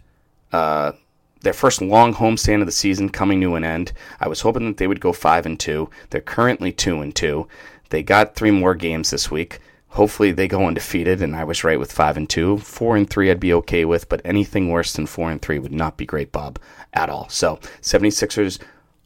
uh, 0.52 0.92
their 1.40 1.52
first 1.52 1.82
long 1.82 2.14
homestand 2.14 2.60
of 2.60 2.66
the 2.66 2.72
season 2.72 3.10
coming 3.10 3.40
to 3.40 3.54
an 3.54 3.64
end. 3.64 3.92
I 4.18 4.28
was 4.28 4.40
hoping 4.40 4.66
that 4.66 4.78
they 4.78 4.86
would 4.86 5.00
go 5.00 5.12
5 5.12 5.44
and 5.44 5.60
2. 5.60 5.90
They're 6.08 6.22
currently 6.22 6.72
2 6.72 7.00
and 7.00 7.14
2. 7.14 7.46
They 7.90 8.02
got 8.02 8.34
three 8.34 8.50
more 8.50 8.74
games 8.74 9.10
this 9.10 9.30
week. 9.30 9.60
Hopefully 9.94 10.32
they 10.32 10.48
go 10.48 10.66
undefeated, 10.66 11.22
and 11.22 11.36
I 11.36 11.44
was 11.44 11.62
right 11.62 11.78
with 11.78 11.92
five 11.92 12.16
and 12.16 12.28
two. 12.28 12.58
Four 12.58 12.96
and 12.96 13.08
three 13.08 13.30
I'd 13.30 13.38
be 13.38 13.54
okay 13.54 13.84
with, 13.84 14.08
but 14.08 14.20
anything 14.24 14.68
worse 14.68 14.92
than 14.92 15.06
four 15.06 15.30
and 15.30 15.40
three 15.40 15.60
would 15.60 15.72
not 15.72 15.96
be 15.96 16.04
great, 16.04 16.32
Bob, 16.32 16.58
at 16.92 17.08
all. 17.08 17.28
So 17.28 17.60
76ers 17.80 18.58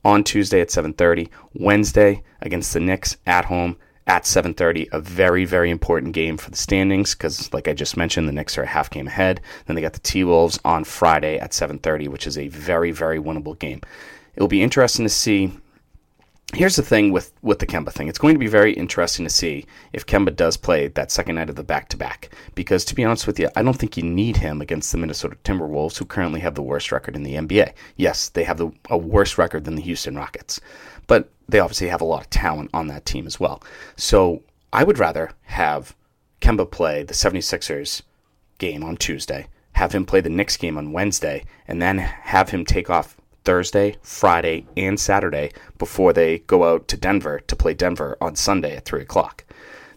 on 0.08 0.24
Tuesday 0.24 0.60
at 0.62 0.70
7:30. 0.70 1.28
Wednesday 1.52 2.22
against 2.40 2.72
the 2.72 2.80
Knicks 2.80 3.18
at 3.26 3.44
home 3.44 3.76
at 4.06 4.24
7:30. 4.24 4.88
A 4.90 5.00
very 5.00 5.44
very 5.44 5.70
important 5.70 6.14
game 6.14 6.38
for 6.38 6.50
the 6.50 6.56
standings 6.56 7.14
because, 7.14 7.52
like 7.52 7.68
I 7.68 7.74
just 7.74 7.96
mentioned, 7.96 8.26
the 8.26 8.32
Knicks 8.32 8.56
are 8.56 8.62
a 8.62 8.66
half 8.66 8.88
game 8.88 9.06
ahead. 9.06 9.40
Then 9.66 9.76
they 9.76 9.82
got 9.82 9.92
the 9.92 10.00
T 10.00 10.24
Wolves 10.24 10.58
on 10.64 10.84
Friday 10.84 11.38
at 11.38 11.52
7:30, 11.52 12.08
which 12.08 12.26
is 12.26 12.38
a 12.38 12.48
very 12.48 12.90
very 12.90 13.20
winnable 13.20 13.58
game. 13.58 13.82
It'll 14.34 14.48
be 14.48 14.62
interesting 14.62 15.04
to 15.04 15.10
see 15.10 15.52
here's 16.54 16.76
the 16.76 16.82
thing 16.82 17.12
with 17.12 17.32
with 17.42 17.58
the 17.58 17.66
Kemba 17.66 17.92
thing. 17.92 18.08
It's 18.08 18.18
going 18.18 18.34
to 18.34 18.38
be 18.38 18.46
very 18.46 18.72
interesting 18.72 19.24
to 19.26 19.30
see 19.30 19.66
if 19.92 20.06
Kemba 20.06 20.34
does 20.34 20.56
play 20.56 20.88
that 20.88 21.10
second 21.10 21.36
night 21.36 21.50
of 21.50 21.56
the 21.56 21.64
back 21.64 21.88
to 21.90 21.96
back. 21.96 22.30
Because 22.54 22.84
to 22.86 22.94
be 22.94 23.04
honest 23.04 23.26
with 23.26 23.38
you, 23.38 23.48
I 23.56 23.62
don't 23.62 23.76
think 23.76 23.96
you 23.96 24.02
need 24.02 24.38
him 24.38 24.60
against 24.60 24.92
the 24.92 24.98
Minnesota 24.98 25.36
Timberwolves, 25.44 25.98
who 25.98 26.04
currently 26.04 26.40
have 26.40 26.54
the 26.54 26.62
worst 26.62 26.90
record 26.90 27.16
in 27.16 27.22
the 27.22 27.34
NBA. 27.34 27.72
Yes, 27.96 28.28
they 28.30 28.44
have 28.44 28.58
the, 28.58 28.70
a 28.88 28.96
worse 28.96 29.38
record 29.38 29.64
than 29.64 29.74
the 29.74 29.82
Houston 29.82 30.16
Rockets, 30.16 30.60
but 31.06 31.30
they 31.48 31.60
obviously 31.60 31.88
have 31.88 32.00
a 32.00 32.06
lot 32.06 32.22
of 32.22 32.30
talent 32.30 32.70
on 32.72 32.88
that 32.88 33.06
team 33.06 33.26
as 33.26 33.38
well. 33.38 33.62
So 33.96 34.42
I 34.72 34.84
would 34.84 34.98
rather 34.98 35.32
have 35.44 35.94
Kemba 36.40 36.70
play 36.70 37.02
the 37.02 37.14
76ers 37.14 38.02
game 38.58 38.82
on 38.82 38.96
Tuesday, 38.96 39.46
have 39.72 39.92
him 39.92 40.04
play 40.04 40.20
the 40.20 40.30
Knicks 40.30 40.56
game 40.56 40.78
on 40.78 40.92
Wednesday, 40.92 41.44
and 41.66 41.80
then 41.80 41.98
have 41.98 42.50
him 42.50 42.64
take 42.64 42.90
off 42.90 43.16
Thursday, 43.48 43.96
Friday, 44.02 44.66
and 44.76 45.00
Saturday 45.00 45.50
before 45.78 46.12
they 46.12 46.40
go 46.40 46.64
out 46.64 46.86
to 46.86 46.98
Denver 46.98 47.40
to 47.46 47.56
play 47.56 47.72
Denver 47.72 48.18
on 48.20 48.36
Sunday 48.36 48.76
at 48.76 48.84
3 48.84 49.00
o'clock. 49.00 49.42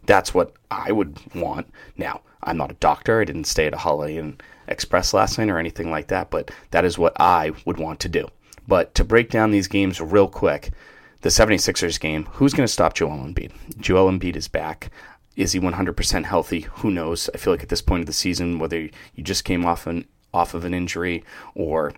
That's 0.06 0.34
what 0.34 0.54
I 0.72 0.94
would 0.94 1.20
want. 1.36 1.70
Now, 1.98 2.22
I'm 2.42 2.56
not 2.56 2.72
a 2.72 2.76
doctor. 2.76 3.20
I 3.20 3.26
didn't 3.26 3.44
stay 3.44 3.66
at 3.66 3.74
a 3.74 3.78
Holiday 3.78 4.16
Inn 4.16 4.40
express 4.70 5.14
last 5.14 5.38
night 5.38 5.50
or 5.50 5.58
anything 5.58 5.92
like 5.92 6.08
that, 6.08 6.30
but 6.30 6.50
that 6.70 6.86
is 6.86 6.98
what 6.98 7.12
I 7.20 7.52
would 7.66 7.78
want 7.78 8.00
to 8.00 8.08
do. 8.08 8.30
But 8.70 8.96
to 8.96 9.04
break 9.04 9.30
down 9.30 9.52
these 9.52 9.68
games 9.68 10.00
real 10.00 10.30
quick, 10.30 10.70
the 11.20 11.28
76ers 11.28 12.00
game, 12.00 12.28
who's 12.32 12.54
going 12.54 12.68
to 12.68 12.72
stop 12.72 12.94
Joel 12.94 13.18
Embiid? 13.18 13.52
Joel 13.82 14.10
Embiid 14.10 14.38
is 14.38 14.48
back. 14.48 14.92
Is 15.36 15.52
he 15.52 15.60
100% 15.60 16.24
healthy? 16.24 16.62
Who 16.76 16.90
knows? 16.90 17.30
I 17.34 17.38
feel 17.38 17.52
like 17.52 17.64
at 17.64 17.68
this 17.70 17.82
point 17.82 18.00
of 18.00 18.08
the 18.08 18.14
season, 18.14 18.60
whether 18.60 18.80
you 18.80 19.24
just 19.24 19.44
came 19.44 19.66
off 19.66 19.88
an 19.88 20.06
off 20.34 20.54
of 20.54 20.64
an 20.64 20.74
injury 20.74 21.26
or 21.54 21.92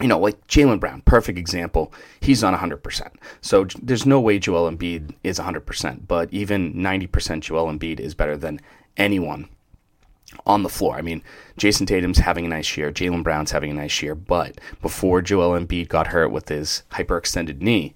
you 0.00 0.08
know, 0.08 0.18
like 0.18 0.46
Jaylen 0.46 0.78
Brown, 0.78 1.00
perfect 1.02 1.38
example. 1.38 1.92
He's 2.20 2.44
on 2.44 2.54
100%. 2.54 3.14
So 3.40 3.66
there's 3.80 4.04
no 4.04 4.20
way 4.20 4.38
Joel 4.38 4.70
Embiid 4.70 5.14
is 5.24 5.38
100%, 5.38 6.06
but 6.06 6.32
even 6.32 6.74
90% 6.74 7.40
Joel 7.40 7.72
Embiid 7.72 8.00
is 8.00 8.14
better 8.14 8.36
than 8.36 8.60
anyone 8.96 9.48
on 10.44 10.62
the 10.62 10.68
floor. 10.68 10.96
I 10.96 11.02
mean, 11.02 11.22
Jayson 11.56 11.86
Tatum's 11.86 12.18
having 12.18 12.44
a 12.44 12.48
nice 12.48 12.76
year, 12.76 12.92
Jaylen 12.92 13.22
Brown's 13.22 13.52
having 13.52 13.70
a 13.70 13.74
nice 13.74 14.02
year, 14.02 14.14
but 14.14 14.60
before 14.82 15.22
Joel 15.22 15.58
Embiid 15.58 15.88
got 15.88 16.08
hurt 16.08 16.30
with 16.30 16.48
his 16.48 16.82
hyperextended 16.90 17.60
knee, 17.60 17.94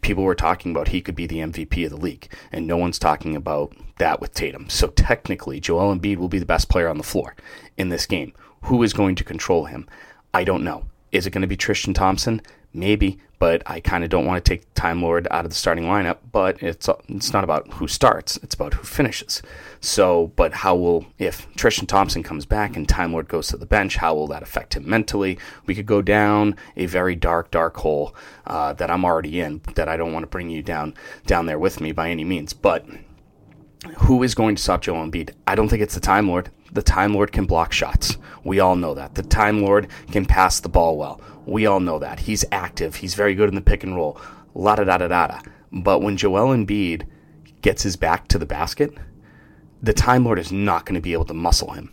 people 0.00 0.24
were 0.24 0.34
talking 0.34 0.72
about 0.72 0.88
he 0.88 1.00
could 1.00 1.14
be 1.14 1.26
the 1.26 1.38
MVP 1.38 1.84
of 1.84 1.90
the 1.90 1.96
league, 1.96 2.32
and 2.50 2.66
no 2.66 2.76
one's 2.76 2.98
talking 2.98 3.36
about 3.36 3.74
that 3.98 4.20
with 4.20 4.34
Tatum. 4.34 4.68
So 4.68 4.88
technically, 4.88 5.60
Joel 5.60 5.94
Embiid 5.94 6.16
will 6.16 6.28
be 6.28 6.38
the 6.38 6.46
best 6.46 6.68
player 6.68 6.88
on 6.88 6.98
the 6.98 7.04
floor 7.04 7.36
in 7.76 7.88
this 7.88 8.06
game. 8.06 8.32
Who 8.64 8.82
is 8.82 8.92
going 8.92 9.14
to 9.16 9.24
control 9.24 9.66
him? 9.66 9.88
I 10.34 10.44
don't 10.44 10.64
know. 10.64 10.86
Is 11.12 11.26
it 11.26 11.30
going 11.30 11.42
to 11.42 11.48
be 11.48 11.56
Tristan 11.56 11.92
Thompson? 11.94 12.40
Maybe, 12.74 13.18
but 13.38 13.62
I 13.66 13.80
kind 13.80 14.02
of 14.02 14.08
don't 14.08 14.24
want 14.24 14.42
to 14.42 14.48
take 14.48 14.72
Time 14.72 15.02
Lord 15.02 15.28
out 15.30 15.44
of 15.44 15.50
the 15.50 15.54
starting 15.54 15.84
lineup. 15.84 16.16
But 16.32 16.62
it's 16.62 16.88
it's 17.06 17.30
not 17.30 17.44
about 17.44 17.70
who 17.74 17.86
starts; 17.86 18.38
it's 18.38 18.54
about 18.54 18.72
who 18.72 18.82
finishes. 18.82 19.42
So, 19.80 20.32
but 20.36 20.54
how 20.54 20.74
will 20.74 21.04
if 21.18 21.46
Tristan 21.54 21.86
Thompson 21.86 22.22
comes 22.22 22.46
back 22.46 22.76
and 22.76 22.88
Time 22.88 23.12
Lord 23.12 23.28
goes 23.28 23.48
to 23.48 23.58
the 23.58 23.66
bench? 23.66 23.96
How 23.96 24.14
will 24.14 24.26
that 24.28 24.42
affect 24.42 24.74
him 24.74 24.88
mentally? 24.88 25.38
We 25.66 25.74
could 25.74 25.84
go 25.84 26.00
down 26.00 26.56
a 26.76 26.86
very 26.86 27.14
dark, 27.14 27.50
dark 27.50 27.76
hole 27.76 28.14
uh, 28.46 28.72
that 28.74 28.90
I'm 28.90 29.04
already 29.04 29.38
in. 29.40 29.60
That 29.74 29.88
I 29.88 29.98
don't 29.98 30.14
want 30.14 30.22
to 30.22 30.28
bring 30.28 30.48
you 30.48 30.62
down 30.62 30.94
down 31.26 31.44
there 31.44 31.58
with 31.58 31.78
me 31.78 31.92
by 31.92 32.08
any 32.08 32.24
means. 32.24 32.54
But 32.54 32.86
who 33.98 34.22
is 34.22 34.34
going 34.34 34.56
to 34.56 34.62
stop 34.62 34.82
Joel 34.82 35.06
Embiid? 35.06 35.30
I 35.46 35.54
don't 35.54 35.68
think 35.68 35.82
it's 35.82 35.94
the 35.94 36.00
Time 36.00 36.28
Lord. 36.28 36.50
The 36.72 36.82
Time 36.82 37.14
Lord 37.14 37.32
can 37.32 37.46
block 37.46 37.72
shots. 37.72 38.16
We 38.44 38.60
all 38.60 38.76
know 38.76 38.94
that. 38.94 39.14
The 39.14 39.22
Time 39.22 39.62
Lord 39.62 39.88
can 40.10 40.24
pass 40.24 40.60
the 40.60 40.68
ball 40.68 40.96
well. 40.96 41.20
We 41.46 41.66
all 41.66 41.80
know 41.80 41.98
that. 41.98 42.20
He's 42.20 42.44
active. 42.52 42.96
He's 42.96 43.14
very 43.14 43.34
good 43.34 43.48
in 43.48 43.54
the 43.54 43.60
pick 43.60 43.82
and 43.84 43.96
roll. 43.96 44.20
La 44.54 44.76
da 44.76 44.84
da 44.84 44.98
da 44.98 45.08
da. 45.08 45.40
But 45.72 46.02
when 46.02 46.16
Joel 46.16 46.54
Embiid 46.56 47.06
gets 47.62 47.82
his 47.82 47.96
back 47.96 48.28
to 48.28 48.38
the 48.38 48.46
basket, 48.46 48.94
the 49.82 49.92
Time 49.92 50.24
Lord 50.24 50.38
is 50.38 50.52
not 50.52 50.86
going 50.86 50.94
to 50.94 51.00
be 51.00 51.12
able 51.12 51.24
to 51.26 51.34
muscle 51.34 51.72
him. 51.72 51.92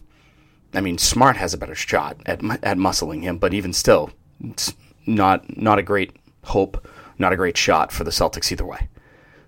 I 0.74 0.82
mean, 0.82 0.98
Smart 0.98 1.38
has 1.38 1.54
a 1.54 1.58
better 1.58 1.76
shot 1.76 2.18
at 2.26 2.44
at 2.64 2.78
muscling 2.78 3.24
him, 3.24 3.40
but 3.40 3.54
even 3.54 3.74
still, 3.74 4.12
it's 4.44 4.74
not 5.08 5.58
not 5.58 5.80
a 5.80 5.84
great 5.84 6.16
hope, 6.44 6.88
not 7.18 7.34
a 7.34 7.38
great 7.38 7.58
shot 7.58 7.92
for 7.92 8.04
the 8.04 8.12
Celtics 8.12 8.52
either 8.52 8.66
way. 8.66 8.88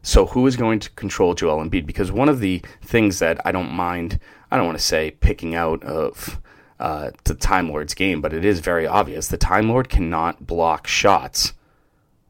So 0.01 0.25
who 0.25 0.48
is 0.48 0.55
going 0.55 0.79
to 0.79 0.89
control 0.91 1.34
Joel 1.34 1.63
Embiid? 1.63 1.86
Because 1.86 2.12
one 2.12 2.29
of 2.29 2.39
the 2.39 2.62
things 2.81 3.20
that 3.20 3.39
I 3.46 3.51
don't 3.51 3.72
mind, 3.72 4.20
I 4.50 4.58
don't 4.58 4.65
want 4.65 4.77
to 4.77 4.84
say 4.84 5.12
picking 5.12 5.55
out 5.55 5.84
of 5.84 6.39
uh, 6.79 7.12
the 7.25 7.36
Time 7.36 7.70
Lord's 7.70 7.93
game, 7.93 8.22
but 8.22 8.34
it 8.34 8.43
is 8.43 8.60
very 8.60 8.88
obvious. 8.88 9.27
The 9.27 9.38
Time 9.38 9.70
Lord 9.70 9.89
cannot 9.89 10.48
block 10.48 10.88
shots 10.88 11.53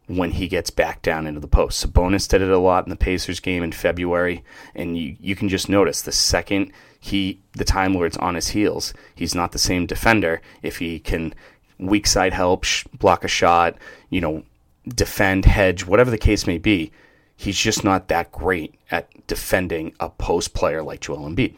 when 0.07 0.31
he 0.31 0.47
gets 0.49 0.69
back 0.69 1.01
down 1.01 1.25
into 1.25 1.39
the 1.39 1.47
post. 1.47 1.85
Sabonis 1.85 2.27
did 2.27 2.41
it 2.41 2.49
a 2.49 2.57
lot 2.57 2.85
in 2.85 2.89
the 2.89 2.97
Pacers 2.97 3.39
game 3.39 3.63
in 3.63 3.71
February, 3.71 4.43
and 4.75 4.97
you, 4.97 5.15
you 5.19 5.35
can 5.35 5.47
just 5.47 5.69
notice 5.69 6.01
the 6.01 6.11
second 6.11 6.73
he 6.99 7.39
the 7.53 7.65
Time 7.65 7.93
Lord's 7.93 8.17
on 8.17 8.35
his 8.35 8.49
heels, 8.49 8.93
he's 9.15 9.33
not 9.33 9.51
the 9.51 9.59
same 9.59 9.85
defender. 9.85 10.41
If 10.61 10.77
he 10.77 10.99
can 10.99 11.33
weak 11.79 12.05
side 12.05 12.33
help, 12.33 12.63
sh- 12.63 12.83
block 12.99 13.23
a 13.23 13.27
shot, 13.27 13.75
you 14.09 14.21
know, 14.21 14.43
defend, 14.87 15.45
hedge, 15.45 15.85
whatever 15.85 16.11
the 16.11 16.17
case 16.17 16.45
may 16.45 16.59
be, 16.59 16.91
he's 17.41 17.57
just 17.57 17.83
not 17.83 18.07
that 18.07 18.31
great 18.31 18.75
at 18.91 19.25
defending 19.25 19.93
a 19.99 20.09
post 20.09 20.53
player 20.53 20.83
like 20.83 21.01
Joel 21.01 21.27
Embiid. 21.27 21.55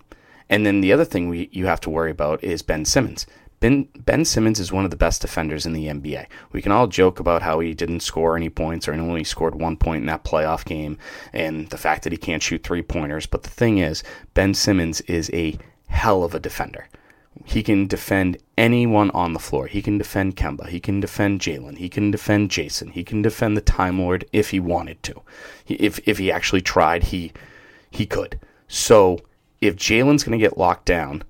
And 0.49 0.65
then 0.65 0.79
the 0.79 0.93
other 0.93 1.03
thing 1.03 1.27
we 1.27 1.49
you 1.51 1.65
have 1.65 1.81
to 1.81 1.89
worry 1.89 2.11
about 2.11 2.41
is 2.43 2.61
Ben 2.61 2.85
Simmons. 2.85 3.25
Ben, 3.59 3.87
ben 3.97 4.23
Simmons 4.25 4.59
is 4.59 4.71
one 4.71 4.85
of 4.85 4.91
the 4.91 4.97
best 4.97 5.21
defenders 5.21 5.65
in 5.65 5.73
the 5.73 5.87
NBA. 5.87 6.27
We 6.51 6.61
can 6.61 6.71
all 6.71 6.87
joke 6.87 7.19
about 7.19 7.41
how 7.41 7.59
he 7.59 7.73
didn't 7.73 8.01
score 8.01 8.35
any 8.35 8.49
points 8.49 8.87
or 8.87 8.93
only 8.93 9.23
scored 9.23 9.55
one 9.55 9.77
point 9.77 10.01
in 10.01 10.07
that 10.07 10.23
playoff 10.23 10.65
game 10.65 10.97
and 11.31 11.69
the 11.69 11.77
fact 11.77 12.03
that 12.03 12.11
he 12.11 12.17
can't 12.17 12.43
shoot 12.43 12.63
three 12.63 12.81
pointers. 12.81 13.25
But 13.25 13.43
the 13.43 13.49
thing 13.49 13.77
is, 13.77 14.03
Ben 14.33 14.53
Simmons 14.53 15.01
is 15.01 15.29
a 15.33 15.57
hell 15.87 16.23
of 16.23 16.33
a 16.33 16.39
defender. 16.39 16.87
He 17.45 17.63
can 17.63 17.87
defend 17.87 18.37
anyone 18.57 19.09
on 19.11 19.33
the 19.33 19.39
floor. 19.39 19.67
He 19.67 19.81
can 19.81 19.97
defend 19.97 20.35
Kemba. 20.35 20.67
He 20.67 20.79
can 20.79 20.99
defend 20.99 21.41
Jaylen. 21.41 21.77
He 21.77 21.89
can 21.89 22.11
defend 22.11 22.49
Jayson. 22.49 22.91
He 22.91 23.03
can 23.03 23.21
defend 23.21 23.57
the 23.57 23.61
Time 23.61 23.99
Lord 23.99 24.25
if 24.31 24.51
he 24.51 24.59
wanted 24.59 25.01
to. 25.03 25.21
If 25.67 25.99
if 26.07 26.17
he 26.17 26.31
actually 26.31 26.61
tried, 26.61 27.05
he 27.05 27.31
he 27.89 28.05
could. 28.05 28.39
So 28.67 29.19
if 29.61 29.75
Jaylen's 29.75 30.23
going 30.23 30.37
to 30.37 30.43
get 30.43 30.57
locked 30.57 30.85
down, 30.85 31.23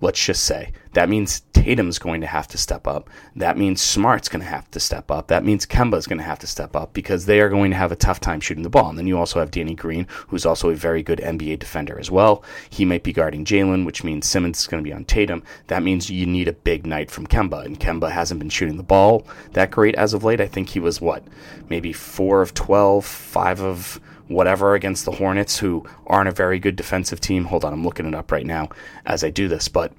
let's 0.00 0.24
just 0.24 0.44
say, 0.44 0.72
that 0.92 1.08
means 1.08 1.40
Tatum's 1.52 1.98
going 1.98 2.20
to 2.20 2.26
have 2.26 2.46
to 2.48 2.58
step 2.58 2.86
up. 2.86 3.10
That 3.36 3.58
means 3.58 3.80
Smart's 3.80 4.28
going 4.28 4.42
to 4.42 4.48
have 4.48 4.70
to 4.70 4.80
step 4.80 5.10
up. 5.10 5.28
That 5.28 5.44
means 5.44 5.66
Kemba's 5.66 6.06
going 6.06 6.18
to 6.18 6.24
have 6.24 6.38
to 6.40 6.46
step 6.46 6.76
up 6.76 6.92
because 6.92 7.26
they 7.26 7.40
are 7.40 7.48
going 7.48 7.70
to 7.70 7.76
have 7.76 7.92
a 7.92 7.96
tough 7.96 8.20
time 8.20 8.40
shooting 8.40 8.62
the 8.62 8.70
ball. 8.70 8.88
And 8.88 8.98
then 8.98 9.06
you 9.06 9.18
also 9.18 9.40
have 9.40 9.50
Danny 9.50 9.74
Green, 9.74 10.06
who's 10.28 10.46
also 10.46 10.70
a 10.70 10.74
very 10.74 11.02
good 11.02 11.18
NBA 11.18 11.58
defender 11.58 11.98
as 11.98 12.10
well. 12.10 12.44
He 12.70 12.84
might 12.84 13.02
be 13.02 13.12
guarding 13.12 13.44
Jaylen, 13.44 13.84
which 13.84 14.04
means 14.04 14.26
Simmons 14.26 14.60
is 14.60 14.66
going 14.66 14.82
to 14.82 14.88
be 14.88 14.94
on 14.94 15.04
Tatum. 15.04 15.42
That 15.66 15.82
means 15.82 16.10
you 16.10 16.26
need 16.26 16.48
a 16.48 16.52
big 16.52 16.86
night 16.86 17.10
from 17.10 17.26
Kemba. 17.26 17.64
And 17.64 17.78
Kemba 17.78 18.10
hasn't 18.10 18.38
been 18.38 18.50
shooting 18.50 18.76
the 18.76 18.82
ball 18.82 19.26
that 19.52 19.70
great 19.70 19.94
as 19.96 20.14
of 20.14 20.24
late. 20.24 20.40
I 20.40 20.46
think 20.46 20.70
he 20.70 20.80
was, 20.80 21.00
what, 21.00 21.24
maybe 21.68 21.92
4 21.92 22.40
of 22.40 22.54
12, 22.54 23.04
5 23.04 23.60
of 23.60 24.00
whatever 24.28 24.74
against 24.74 25.04
the 25.04 25.12
Hornets, 25.12 25.58
who 25.58 25.84
aren't 26.06 26.28
a 26.28 26.32
very 26.32 26.58
good 26.58 26.76
defensive 26.76 27.20
team. 27.20 27.46
Hold 27.46 27.64
on, 27.64 27.72
I'm 27.72 27.84
looking 27.84 28.06
it 28.06 28.14
up 28.14 28.30
right 28.30 28.46
now 28.46 28.68
as 29.06 29.24
I 29.24 29.30
do 29.30 29.48
this, 29.48 29.68
but 29.68 29.92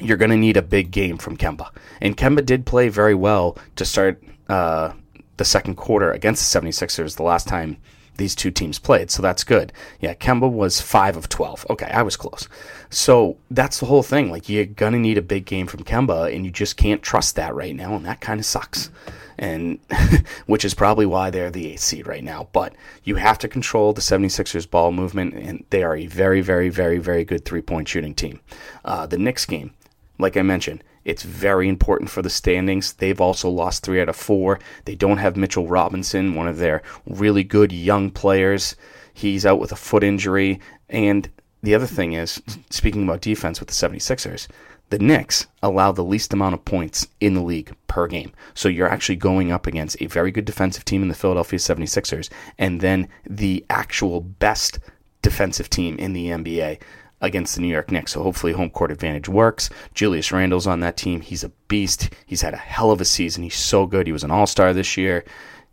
you're 0.00 0.16
going 0.16 0.30
to 0.30 0.36
need 0.36 0.56
a 0.56 0.62
big 0.62 0.90
game 0.90 1.16
from 1.16 1.36
Kemba. 1.36 1.70
And 2.00 2.16
Kemba 2.16 2.44
did 2.44 2.66
play 2.66 2.88
very 2.88 3.14
well 3.14 3.56
to 3.76 3.84
start 3.84 4.22
uh, 4.48 4.92
the 5.36 5.44
second 5.44 5.76
quarter 5.76 6.10
against 6.10 6.52
the 6.52 6.60
76ers 6.60 7.16
the 7.16 7.22
last 7.22 7.48
time 7.48 7.78
these 8.16 8.34
two 8.34 8.50
teams 8.50 8.78
played, 8.78 9.10
so 9.10 9.22
that's 9.22 9.44
good. 9.44 9.72
Yeah, 10.00 10.14
Kemba 10.14 10.50
was 10.50 10.80
5 10.80 11.16
of 11.16 11.28
12. 11.28 11.66
Okay, 11.70 11.86
I 11.86 12.02
was 12.02 12.16
close. 12.16 12.48
So 12.90 13.36
that's 13.50 13.80
the 13.80 13.86
whole 13.86 14.02
thing. 14.02 14.30
Like, 14.30 14.48
you're 14.48 14.64
going 14.64 14.92
to 14.92 14.98
need 14.98 15.18
a 15.18 15.22
big 15.22 15.44
game 15.44 15.66
from 15.66 15.84
Kemba, 15.84 16.34
and 16.34 16.44
you 16.44 16.50
just 16.50 16.76
can't 16.76 17.02
trust 17.02 17.36
that 17.36 17.54
right 17.54 17.74
now, 17.74 17.94
and 17.94 18.04
that 18.06 18.20
kind 18.20 18.40
of 18.40 18.46
sucks 18.46 18.90
and 19.38 19.78
which 20.46 20.64
is 20.64 20.74
probably 20.74 21.06
why 21.06 21.30
they're 21.30 21.50
the 21.50 21.72
eighth 21.72 21.80
seed 21.80 22.06
right 22.06 22.24
now. 22.24 22.48
But 22.52 22.74
you 23.04 23.16
have 23.16 23.38
to 23.40 23.48
control 23.48 23.92
the 23.92 24.00
76ers 24.00 24.68
ball 24.68 24.92
movement, 24.92 25.34
and 25.34 25.64
they 25.70 25.82
are 25.82 25.96
a 25.96 26.06
very, 26.06 26.40
very, 26.40 26.68
very, 26.68 26.98
very 26.98 27.24
good 27.24 27.44
three 27.44 27.62
point 27.62 27.88
shooting 27.88 28.14
team. 28.14 28.40
Uh, 28.84 29.06
the 29.06 29.18
Knicks 29.18 29.46
game, 29.46 29.72
like 30.18 30.36
I 30.36 30.42
mentioned, 30.42 30.82
it's 31.06 31.22
very 31.22 31.68
important 31.68 32.10
for 32.10 32.20
the 32.20 32.28
standings. 32.28 32.94
They've 32.94 33.20
also 33.20 33.48
lost 33.48 33.84
three 33.84 34.00
out 34.00 34.08
of 34.08 34.16
four. 34.16 34.58
They 34.86 34.96
don't 34.96 35.18
have 35.18 35.36
Mitchell 35.36 35.68
Robinson, 35.68 36.34
one 36.34 36.48
of 36.48 36.58
their 36.58 36.82
really 37.06 37.44
good 37.44 37.70
young 37.70 38.10
players. 38.10 38.74
He's 39.14 39.46
out 39.46 39.60
with 39.60 39.70
a 39.70 39.76
foot 39.76 40.02
injury. 40.02 40.58
And 40.88 41.30
the 41.62 41.76
other 41.76 41.86
thing 41.86 42.14
is, 42.14 42.42
speaking 42.70 43.04
about 43.04 43.20
defense 43.20 43.60
with 43.60 43.68
the 43.68 43.74
76ers, 43.74 44.48
the 44.90 44.98
Knicks 44.98 45.46
allow 45.62 45.92
the 45.92 46.02
least 46.02 46.32
amount 46.32 46.54
of 46.54 46.64
points 46.64 47.06
in 47.20 47.34
the 47.34 47.40
league 47.40 47.72
per 47.86 48.08
game. 48.08 48.32
So 48.54 48.68
you're 48.68 48.88
actually 48.88 49.16
going 49.16 49.52
up 49.52 49.68
against 49.68 50.02
a 50.02 50.06
very 50.06 50.32
good 50.32 50.44
defensive 50.44 50.84
team 50.84 51.02
in 51.02 51.08
the 51.08 51.14
Philadelphia 51.14 51.60
76ers 51.60 52.30
and 52.58 52.80
then 52.80 53.08
the 53.24 53.64
actual 53.70 54.20
best 54.20 54.80
defensive 55.22 55.70
team 55.70 55.96
in 55.98 56.14
the 56.14 56.26
NBA 56.26 56.80
against 57.20 57.54
the 57.54 57.60
New 57.62 57.68
York 57.68 57.90
Knicks. 57.90 58.12
So 58.12 58.22
hopefully 58.22 58.52
home 58.52 58.70
court 58.70 58.90
advantage 58.90 59.28
works. 59.28 59.70
Julius 59.94 60.32
Randle's 60.32 60.66
on 60.66 60.80
that 60.80 60.96
team. 60.96 61.20
He's 61.20 61.44
a 61.44 61.50
beast. 61.68 62.10
He's 62.26 62.42
had 62.42 62.54
a 62.54 62.58
hell 62.58 62.90
of 62.90 63.00
a 63.00 63.04
season. 63.04 63.42
He's 63.42 63.56
so 63.56 63.86
good. 63.86 64.06
He 64.06 64.12
was 64.12 64.24
an 64.24 64.30
all-star 64.30 64.72
this 64.72 64.96
year. 64.96 65.24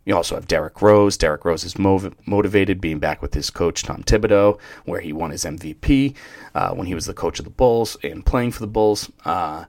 You 0.04 0.14
also 0.14 0.34
have 0.34 0.48
Derrick 0.48 0.82
Rose. 0.82 1.16
Derrick 1.16 1.44
Rose 1.44 1.64
is 1.64 1.74
mov- 1.74 2.14
motivated 2.26 2.80
being 2.80 2.98
back 2.98 3.22
with 3.22 3.34
his 3.34 3.50
coach, 3.50 3.82
Tom 3.82 4.02
Thibodeau, 4.02 4.58
where 4.84 5.00
he 5.00 5.12
won 5.12 5.30
his 5.30 5.44
MVP 5.44 6.14
uh, 6.54 6.74
when 6.74 6.86
he 6.86 6.94
was 6.94 7.06
the 7.06 7.14
coach 7.14 7.38
of 7.38 7.44
the 7.44 7.50
Bulls 7.50 7.96
and 8.02 8.24
playing 8.24 8.52
for 8.52 8.60
the 8.60 8.66
Bulls. 8.66 9.10
Uh, 9.24 9.64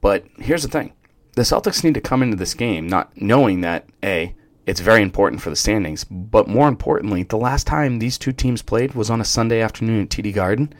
but 0.00 0.24
here's 0.38 0.62
the 0.62 0.68
thing 0.68 0.92
the 1.34 1.42
Celtics 1.42 1.84
need 1.84 1.94
to 1.94 2.00
come 2.00 2.22
into 2.22 2.36
this 2.36 2.54
game 2.54 2.88
not 2.88 3.10
knowing 3.16 3.60
that, 3.62 3.86
A, 4.04 4.34
it's 4.66 4.80
very 4.80 5.00
important 5.00 5.40
for 5.40 5.48
the 5.48 5.56
standings, 5.56 6.04
but 6.04 6.48
more 6.48 6.68
importantly, 6.68 7.22
the 7.22 7.38
last 7.38 7.66
time 7.66 7.98
these 7.98 8.18
two 8.18 8.32
teams 8.32 8.60
played 8.60 8.94
was 8.94 9.08
on 9.08 9.20
a 9.20 9.24
Sunday 9.24 9.62
afternoon 9.62 10.02
at 10.02 10.10
TD 10.10 10.34
Garden, 10.34 10.74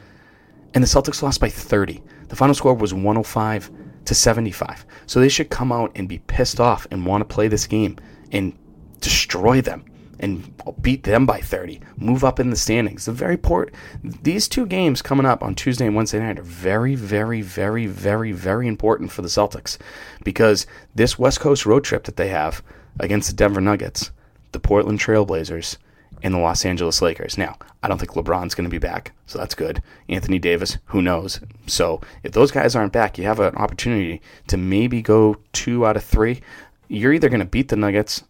and 0.74 0.82
the 0.82 0.88
Celtics 0.88 1.22
lost 1.22 1.40
by 1.40 1.48
30. 1.48 2.02
The 2.28 2.36
final 2.36 2.54
score 2.54 2.74
was 2.74 2.92
105 2.92 3.70
to 4.04 4.14
75. 4.14 4.86
So 5.06 5.20
they 5.20 5.28
should 5.28 5.50
come 5.50 5.72
out 5.72 5.92
and 5.94 6.08
be 6.08 6.18
pissed 6.18 6.60
off 6.60 6.86
and 6.90 7.06
want 7.06 7.22
to 7.22 7.34
play 7.34 7.48
this 7.48 7.66
game 7.66 7.96
and 8.32 8.56
destroy 9.00 9.60
them 9.60 9.84
and 10.20 10.52
beat 10.80 11.04
them 11.04 11.26
by 11.26 11.40
30. 11.40 11.80
Move 11.96 12.24
up 12.24 12.40
in 12.40 12.50
the 12.50 12.56
standings. 12.56 13.04
The 13.04 13.12
very 13.12 13.36
port. 13.36 13.72
These 14.02 14.48
two 14.48 14.66
games 14.66 15.02
coming 15.02 15.26
up 15.26 15.42
on 15.42 15.54
Tuesday 15.54 15.86
and 15.86 15.94
Wednesday 15.94 16.18
night 16.18 16.38
are 16.38 16.42
very, 16.42 16.94
very, 16.94 17.40
very, 17.40 17.86
very, 17.86 18.32
very 18.32 18.66
important 18.66 19.12
for 19.12 19.22
the 19.22 19.28
Celtics 19.28 19.78
because 20.24 20.66
this 20.94 21.18
West 21.18 21.40
Coast 21.40 21.66
road 21.66 21.84
trip 21.84 22.04
that 22.04 22.16
they 22.16 22.28
have 22.28 22.62
against 22.98 23.30
the 23.30 23.36
Denver 23.36 23.60
Nuggets, 23.60 24.10
the 24.52 24.60
Portland 24.60 24.98
Trailblazers, 24.98 25.76
and 26.22 26.34
the 26.34 26.38
Los 26.38 26.64
Angeles 26.64 27.00
Lakers. 27.00 27.38
Now, 27.38 27.56
I 27.82 27.88
don't 27.88 27.98
think 27.98 28.12
LeBron's 28.12 28.54
going 28.54 28.68
to 28.68 28.70
be 28.70 28.78
back, 28.78 29.12
so 29.26 29.38
that's 29.38 29.54
good. 29.54 29.82
Anthony 30.08 30.38
Davis, 30.38 30.78
who 30.86 31.02
knows? 31.02 31.40
So 31.66 32.00
if 32.22 32.32
those 32.32 32.50
guys 32.50 32.74
aren't 32.74 32.92
back, 32.92 33.18
you 33.18 33.24
have 33.24 33.40
an 33.40 33.54
opportunity 33.56 34.20
to 34.48 34.56
maybe 34.56 35.02
go 35.02 35.36
two 35.52 35.86
out 35.86 35.96
of 35.96 36.04
three. 36.04 36.40
You're 36.88 37.12
either 37.12 37.28
going 37.28 37.40
to 37.40 37.46
beat 37.46 37.68
the 37.68 37.76
Nuggets 37.76 38.24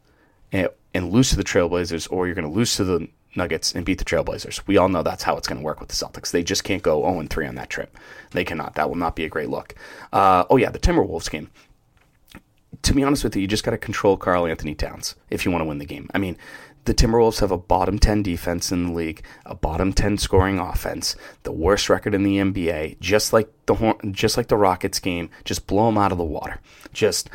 and, 0.53 0.69
and 0.95 1.11
lose 1.11 1.31
to 1.31 1.37
the 1.37 1.45
Trailblazers, 1.45 2.11
or 2.11 2.27
you're 2.27 2.35
going 2.35 2.49
to 2.49 2.55
lose 2.55 2.77
to 2.77 2.85
the 2.85 3.09
Nuggets 3.37 3.75
and 3.75 3.85
beat 3.85 3.99
the 3.99 4.05
Trailblazers. 4.05 4.67
We 4.67 4.77
all 4.77 4.89
know 4.89 5.03
that's 5.03 5.23
how 5.23 5.37
it's 5.37 5.49
going 5.49 5.59
to 5.59 5.65
work 5.65 5.81
with 5.81 5.89
the 5.89 5.95
Celtics. 5.95 6.31
They 6.31 6.43
just 6.43 6.65
can't 6.65 6.83
go 6.83 7.03
0 7.03 7.27
3 7.29 7.47
on 7.47 7.55
that 7.55 7.71
trip. 7.71 7.97
They 8.33 8.45
cannot. 8.45 8.75
That 8.75 8.89
will 8.89 8.97
not 8.97 9.17
be 9.17 9.25
a 9.25 9.29
great 9.29 9.49
look. 9.49 9.75
Uh, 10.13 10.45
oh, 10.51 10.57
yeah, 10.57 10.71
the 10.71 10.79
Timberwolves 10.79 11.31
game 11.31 11.51
to 12.83 12.95
be 12.95 13.03
honest 13.03 13.25
with 13.25 13.35
you, 13.35 13.43
you 13.43 13.49
just 13.49 13.65
got 13.65 13.73
to 13.73 13.79
control 13.79 14.17
Karl 14.17 14.47
Anthony 14.47 14.75
Towns 14.75 15.15
if 15.31 15.45
you 15.45 15.51
want 15.51 15.63
to 15.63 15.67
win 15.67 15.79
the 15.79 15.87
game. 15.87 16.09
I 16.15 16.19
mean, 16.19 16.37
the 16.89 16.95
Timberwolves 16.95 17.41
have 17.41 17.51
a 17.51 17.59
bottom 17.59 17.99
10 17.99 18.23
defense 18.23 18.73
in 18.73 18.87
the 18.87 18.93
league, 18.93 19.23
a 19.45 19.55
bottom 19.55 19.93
10 19.93 20.17
scoring 20.17 20.59
offense, 20.59 21.15
the 21.43 21.53
worst 21.53 21.91
record 21.91 22.15
in 22.15 22.23
the 22.23 22.39
NBA, 22.39 22.99
just 22.99 23.35
like 23.35 23.53
the 23.67 23.95
just 24.11 24.39
like 24.39 24.49
the 24.49 24.57
Rockets 24.57 24.99
game, 24.99 25.29
just 25.45 25.67
blow 25.67 25.87
them 25.87 25.99
out 25.99 26.13
of 26.13 26.19
the 26.19 26.25
water. 26.25 26.61
Just 26.95 27.29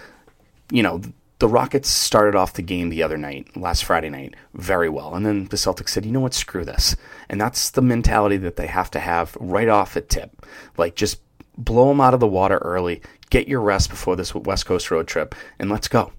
you 0.71 0.81
know, 0.81 1.01
the 1.37 1.47
Rockets 1.47 1.87
started 1.87 2.35
off 2.35 2.53
the 2.53 2.63
game 2.63 2.89
the 2.89 3.03
other 3.03 3.17
night, 3.17 3.55
last 3.55 3.85
Friday 3.85 4.09
night, 4.09 4.33
very 4.55 4.89
well. 4.89 5.13
And 5.13 5.23
then 5.23 5.45
the 5.45 5.57
Celtics 5.57 5.89
said, 5.89 6.03
you 6.03 6.11
know 6.11 6.21
what, 6.21 6.33
screw 6.33 6.65
this. 6.65 6.95
And 7.29 7.39
that's 7.39 7.69
the 7.69 7.81
mentality 7.83 8.37
that 8.37 8.55
they 8.55 8.67
have 8.67 8.89
to 8.91 8.99
have 8.99 9.37
right 9.39 9.69
off 9.69 9.95
at 9.95 10.09
tip. 10.09 10.47
Like, 10.77 10.95
just 10.95 11.19
blow 11.57 11.89
them 11.89 12.01
out 12.01 12.15
of 12.15 12.19
the 12.19 12.27
water 12.27 12.57
early, 12.57 13.03
get 13.29 13.47
your 13.47 13.61
rest 13.61 13.91
before 13.91 14.15
this 14.15 14.33
West 14.33 14.65
Coast 14.65 14.89
road 14.89 15.07
trip, 15.07 15.35
and 15.59 15.69
let's 15.69 15.87
go. 15.87 16.11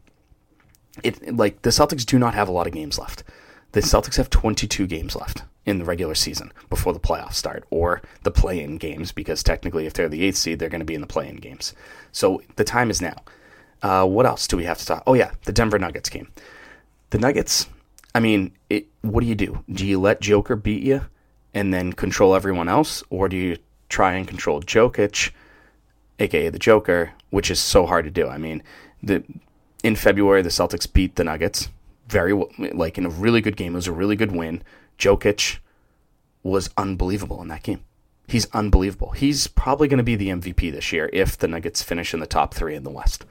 It 1.02 1.36
like 1.36 1.62
the 1.62 1.70
Celtics 1.70 2.04
do 2.04 2.18
not 2.18 2.34
have 2.34 2.48
a 2.48 2.52
lot 2.52 2.66
of 2.66 2.72
games 2.72 2.98
left. 2.98 3.24
The 3.72 3.80
Celtics 3.80 4.16
have 4.16 4.30
22 4.30 4.86
games 4.86 5.16
left 5.16 5.42
in 5.66 5.78
the 5.78 5.84
regular 5.84 6.14
season 6.14 6.52
before 6.70 6.92
the 6.92 7.00
playoffs 7.00 7.34
start, 7.34 7.64
or 7.70 8.02
the 8.22 8.30
play-in 8.30 8.76
games, 8.76 9.10
because 9.10 9.42
technically, 9.42 9.86
if 9.86 9.94
they're 9.94 10.08
the 10.08 10.22
eighth 10.22 10.36
seed, 10.36 10.58
they're 10.58 10.68
going 10.68 10.80
to 10.80 10.84
be 10.84 10.94
in 10.94 11.00
the 11.00 11.06
play-in 11.06 11.36
games. 11.36 11.74
So 12.12 12.42
the 12.56 12.64
time 12.64 12.90
is 12.90 13.02
now. 13.02 13.16
Uh, 13.82 14.06
what 14.06 14.26
else 14.26 14.46
do 14.46 14.56
we 14.56 14.64
have 14.64 14.78
to 14.78 14.86
talk? 14.86 15.02
Oh 15.06 15.14
yeah, 15.14 15.32
the 15.44 15.52
Denver 15.52 15.78
Nuggets 15.78 16.08
game. 16.08 16.28
The 17.10 17.18
Nuggets. 17.18 17.68
I 18.14 18.20
mean, 18.20 18.52
it, 18.70 18.86
what 19.00 19.20
do 19.20 19.26
you 19.26 19.34
do? 19.34 19.64
Do 19.72 19.84
you 19.84 20.00
let 20.00 20.20
Joker 20.20 20.54
beat 20.54 20.82
you 20.82 21.06
and 21.52 21.74
then 21.74 21.92
control 21.92 22.34
everyone 22.34 22.68
else, 22.68 23.02
or 23.10 23.28
do 23.28 23.36
you 23.36 23.56
try 23.88 24.14
and 24.14 24.26
control 24.26 24.60
Jokic, 24.60 25.30
aka 26.18 26.48
the 26.48 26.58
Joker, 26.58 27.12
which 27.30 27.50
is 27.50 27.60
so 27.60 27.86
hard 27.86 28.04
to 28.04 28.10
do. 28.10 28.28
I 28.28 28.38
mean, 28.38 28.62
the 29.02 29.22
in 29.84 29.94
February 29.94 30.42
the 30.42 30.48
Celtics 30.48 30.92
beat 30.92 31.14
the 31.14 31.22
Nuggets 31.22 31.68
very 32.08 32.32
like 32.72 32.98
in 32.98 33.06
a 33.06 33.10
really 33.10 33.40
good 33.40 33.56
game. 33.56 33.72
It 33.72 33.76
was 33.76 33.86
a 33.86 33.92
really 33.92 34.16
good 34.16 34.32
win. 34.32 34.62
Jokic 34.98 35.58
was 36.42 36.70
unbelievable 36.76 37.40
in 37.42 37.48
that 37.48 37.62
game. 37.62 37.84
He's 38.26 38.46
unbelievable. 38.52 39.10
He's 39.10 39.46
probably 39.46 39.88
going 39.88 39.98
to 39.98 40.04
be 40.04 40.16
the 40.16 40.28
MVP 40.28 40.72
this 40.72 40.92
year 40.92 41.10
if 41.12 41.36
the 41.36 41.48
Nuggets 41.48 41.82
finish 41.82 42.14
in 42.14 42.20
the 42.20 42.26
top 42.26 42.54
3 42.54 42.74
in 42.74 42.82
the 42.82 42.90
West. 42.90 43.24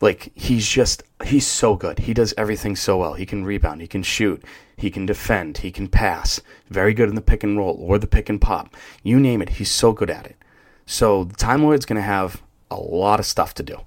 Like 0.00 0.30
he's 0.34 0.68
just 0.68 1.02
he's 1.24 1.46
so 1.46 1.74
good. 1.74 2.00
He 2.00 2.14
does 2.14 2.32
everything 2.38 2.76
so 2.76 2.98
well. 2.98 3.14
He 3.14 3.26
can 3.26 3.44
rebound, 3.44 3.80
he 3.80 3.88
can 3.88 4.04
shoot, 4.04 4.42
he 4.76 4.90
can 4.90 5.06
defend, 5.06 5.58
he 5.58 5.72
can 5.72 5.88
pass. 5.88 6.40
Very 6.68 6.94
good 6.94 7.08
in 7.08 7.16
the 7.16 7.20
pick 7.20 7.42
and 7.42 7.58
roll 7.58 7.76
or 7.80 7.98
the 7.98 8.06
pick 8.06 8.28
and 8.28 8.40
pop. 8.40 8.76
You 9.02 9.18
name 9.18 9.42
it, 9.42 9.48
he's 9.50 9.70
so 9.70 9.92
good 9.92 10.10
at 10.10 10.26
it. 10.26 10.36
So 10.86 11.24
the 11.24 11.34
Time 11.34 11.64
Lord's 11.64 11.84
going 11.84 11.96
to 11.96 12.02
have 12.02 12.42
a 12.70 12.76
lot 12.76 13.18
of 13.18 13.26
stuff 13.26 13.54
to 13.54 13.62
do. 13.64 13.78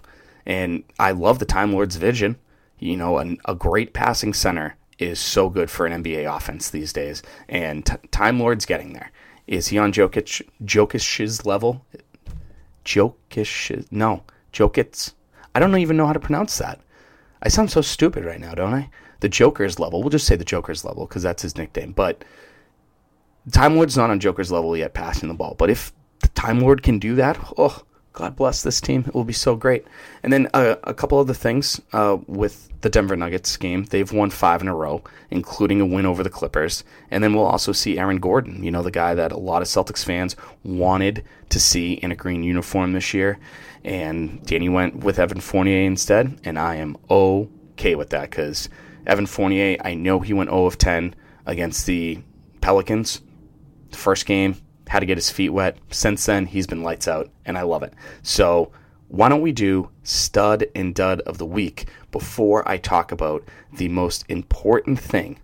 And 0.46 0.84
I 1.00 1.12
love 1.12 1.40
the 1.40 1.46
Time 1.46 1.74
Lord's 1.74 1.96
vision. 1.96 2.38
You 2.80 2.98
know, 2.98 3.18
an, 3.20 3.38
a 3.46 3.56
great 3.56 3.94
passing 3.94 4.34
center 4.34 4.76
is 4.98 5.20
so 5.20 5.50
good 5.50 5.70
for 5.70 5.86
an 5.86 6.04
NBA 6.04 6.34
offense 6.34 6.70
these 6.70 6.94
days. 6.94 7.22
And 7.50 7.86
t- 7.86 7.96
Time 8.12 8.40
Lord's 8.40 8.66
getting 8.66 8.94
there. 8.94 9.12
Is 9.48 9.68
he 9.68 9.78
on 9.78 9.92
Jokic 9.92 10.48
Jokic's 10.64 11.46
level? 11.46 11.86
Jokic 12.86 13.86
no, 13.92 14.24
Jokic's 14.54 15.14
I 15.54 15.60
don't 15.60 15.78
even 15.78 15.98
know 15.98 16.08
how 16.08 16.14
to 16.14 16.20
pronounce 16.20 16.58
that. 16.60 16.80
I 17.44 17.50
sound 17.50 17.72
so 17.72 17.82
stupid 17.82 18.24
right 18.24 18.40
now, 18.40 18.54
don't 18.54 18.74
I? 18.74 18.90
The 19.20 19.30
Joker's 19.30 19.80
level. 19.80 20.02
We'll 20.02 20.10
just 20.10 20.28
say 20.28 20.36
the 20.36 20.46
Joker's 20.46 20.86
level 20.86 21.06
because 21.06 21.24
that's 21.24 21.42
his 21.42 21.58
nickname. 21.58 21.92
But 21.92 22.24
Time 23.52 23.76
Lord's 23.76 23.98
not 23.98 24.10
on 24.10 24.20
Joker's 24.20 24.52
level 24.52 24.78
yet, 24.78 24.94
passing 24.94 25.28
the 25.28 25.36
ball. 25.36 25.56
But 25.58 25.70
if 25.70 25.92
the 26.22 26.28
Time 26.30 26.60
Lord 26.60 26.84
can 26.84 27.00
do 27.00 27.16
that, 27.16 27.38
oh, 27.58 27.84
God 28.14 28.36
bless 28.36 28.62
this 28.62 28.82
team. 28.82 29.06
It 29.08 29.14
will 29.14 29.24
be 29.24 29.34
so 29.34 29.56
great. 29.56 29.86
And 30.22 30.34
then 30.34 30.50
uh, 30.54 30.76
a 30.84 30.94
couple 30.94 31.18
other 31.18 31.34
things 31.34 31.80
uh, 31.94 32.18
with 32.28 32.70
the 32.82 32.90
Denver 32.90 33.16
Nuggets 33.16 33.56
game. 33.58 33.86
They've 33.86 34.12
won 34.12 34.30
five 34.30 34.62
in 34.62 34.68
a 34.68 34.76
row, 34.76 35.04
including 35.30 35.80
a 35.80 35.86
win 35.86 36.06
over 36.06 36.24
the 36.24 36.30
Clippers. 36.30 36.84
And 37.10 37.24
then 37.24 37.34
we'll 37.34 37.46
also 37.46 37.72
see 37.72 37.98
Aaron 37.98 38.18
Gordon, 38.18 38.64
you 38.64 38.72
know, 38.72 38.82
the 38.82 38.92
guy 38.92 39.14
that 39.14 39.32
a 39.32 39.38
lot 39.38 39.62
of 39.62 39.68
Celtics 39.68 40.04
fans 40.04 40.36
wanted 40.64 41.24
to 41.50 41.60
see 41.60 41.94
in 41.94 42.12
a 42.12 42.16
green 42.16 42.44
uniform 42.44 42.94
this 42.94 43.14
year. 43.14 43.40
And 43.84 44.44
Danny 44.46 44.70
went 44.70 45.04
with 45.04 45.20
Evan 45.20 45.40
Fournier 45.40 45.86
instead. 45.86 46.40
And 46.44 46.60
I 46.60 46.76
am 46.76 46.98
okay 47.10 47.96
with 47.96 48.10
that 48.10 48.30
because 48.30 48.68
Evan 49.08 49.26
Fournier, 49.26 49.78
I 49.82 49.94
know 49.94 50.20
he 50.20 50.34
went 50.34 50.50
0 50.50 50.66
of 50.66 50.78
10 50.78 51.16
against 51.46 51.86
the 51.86 52.20
Pelicans. 52.62 53.22
The 53.92 53.98
First 53.98 54.26
game, 54.26 54.56
had 54.88 55.00
to 55.00 55.06
get 55.06 55.18
his 55.18 55.30
feet 55.30 55.50
wet. 55.50 55.78
Since 55.90 56.26
then, 56.26 56.46
he's 56.46 56.68
been 56.68 56.84
lights 56.84 57.08
out, 57.08 57.30
and 57.46 57.58
I 57.58 57.62
love 57.64 57.84
it. 57.84 57.94
So, 58.24 58.72
why 59.08 59.28
don't 59.30 59.42
we 59.42 59.52
do 59.52 59.90
stud 60.04 60.66
and 60.74 60.96
dud 60.96 61.22
of 61.22 61.38
the 61.38 61.46
week 61.46 61.88
before 62.12 62.68
I 62.68 62.78
talk 62.78 63.12
about 63.12 63.44
the 63.74 63.90
most 63.90 64.24
important 64.30 65.00
thing 65.00 65.40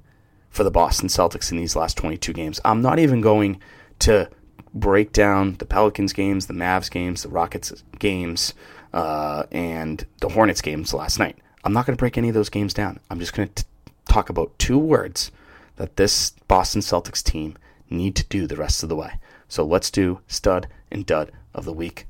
for 0.50 0.64
the 0.64 0.72
Boston 0.72 1.10
Celtics 1.10 1.52
in 1.52 1.58
these 1.58 1.76
last 1.76 1.98
22 1.98 2.32
games? 2.34 2.62
I'm 2.64 2.82
not 2.82 3.00
even 3.00 3.20
going 3.20 3.60
to 4.00 4.30
break 4.74 5.12
down 5.12 5.56
the 5.56 5.66
Pelicans 5.66 6.14
games, 6.14 6.48
the 6.48 6.54
Mavs 6.54 6.90
games, 6.90 7.24
the 7.24 7.30
Rockets 7.30 7.84
games, 8.00 8.54
uh, 8.94 9.44
and 9.52 10.06
the 10.22 10.30
Hornets 10.30 10.62
games 10.62 10.94
last 10.94 11.20
night. 11.20 11.38
I'm 11.64 11.74
not 11.74 11.86
going 11.86 11.96
to 11.96 12.00
break 12.00 12.18
any 12.18 12.30
of 12.30 12.36
those 12.36 12.50
games 12.50 12.74
down. 12.74 13.00
I'm 13.10 13.20
just 13.20 13.34
going 13.34 13.50
to 13.50 13.66
talk 14.08 14.30
about 14.30 14.58
two 14.58 14.78
words 14.78 15.32
that 15.76 15.98
this 15.98 16.32
Boston 16.48 16.82
Celtics 16.82 17.24
team 17.24 17.58
need 17.90 18.16
to 18.16 18.26
do 18.26 18.48
the 18.48 18.56
rest 18.56 18.84
of 18.84 18.90
the 18.90 18.96
way. 18.96 19.20
So 19.48 19.66
let's 19.66 19.90
do 19.90 20.20
stud 20.28 20.68
and 20.92 21.06
dud 21.06 21.32
of 21.54 21.66
the 21.66 21.74
week. 21.74 22.08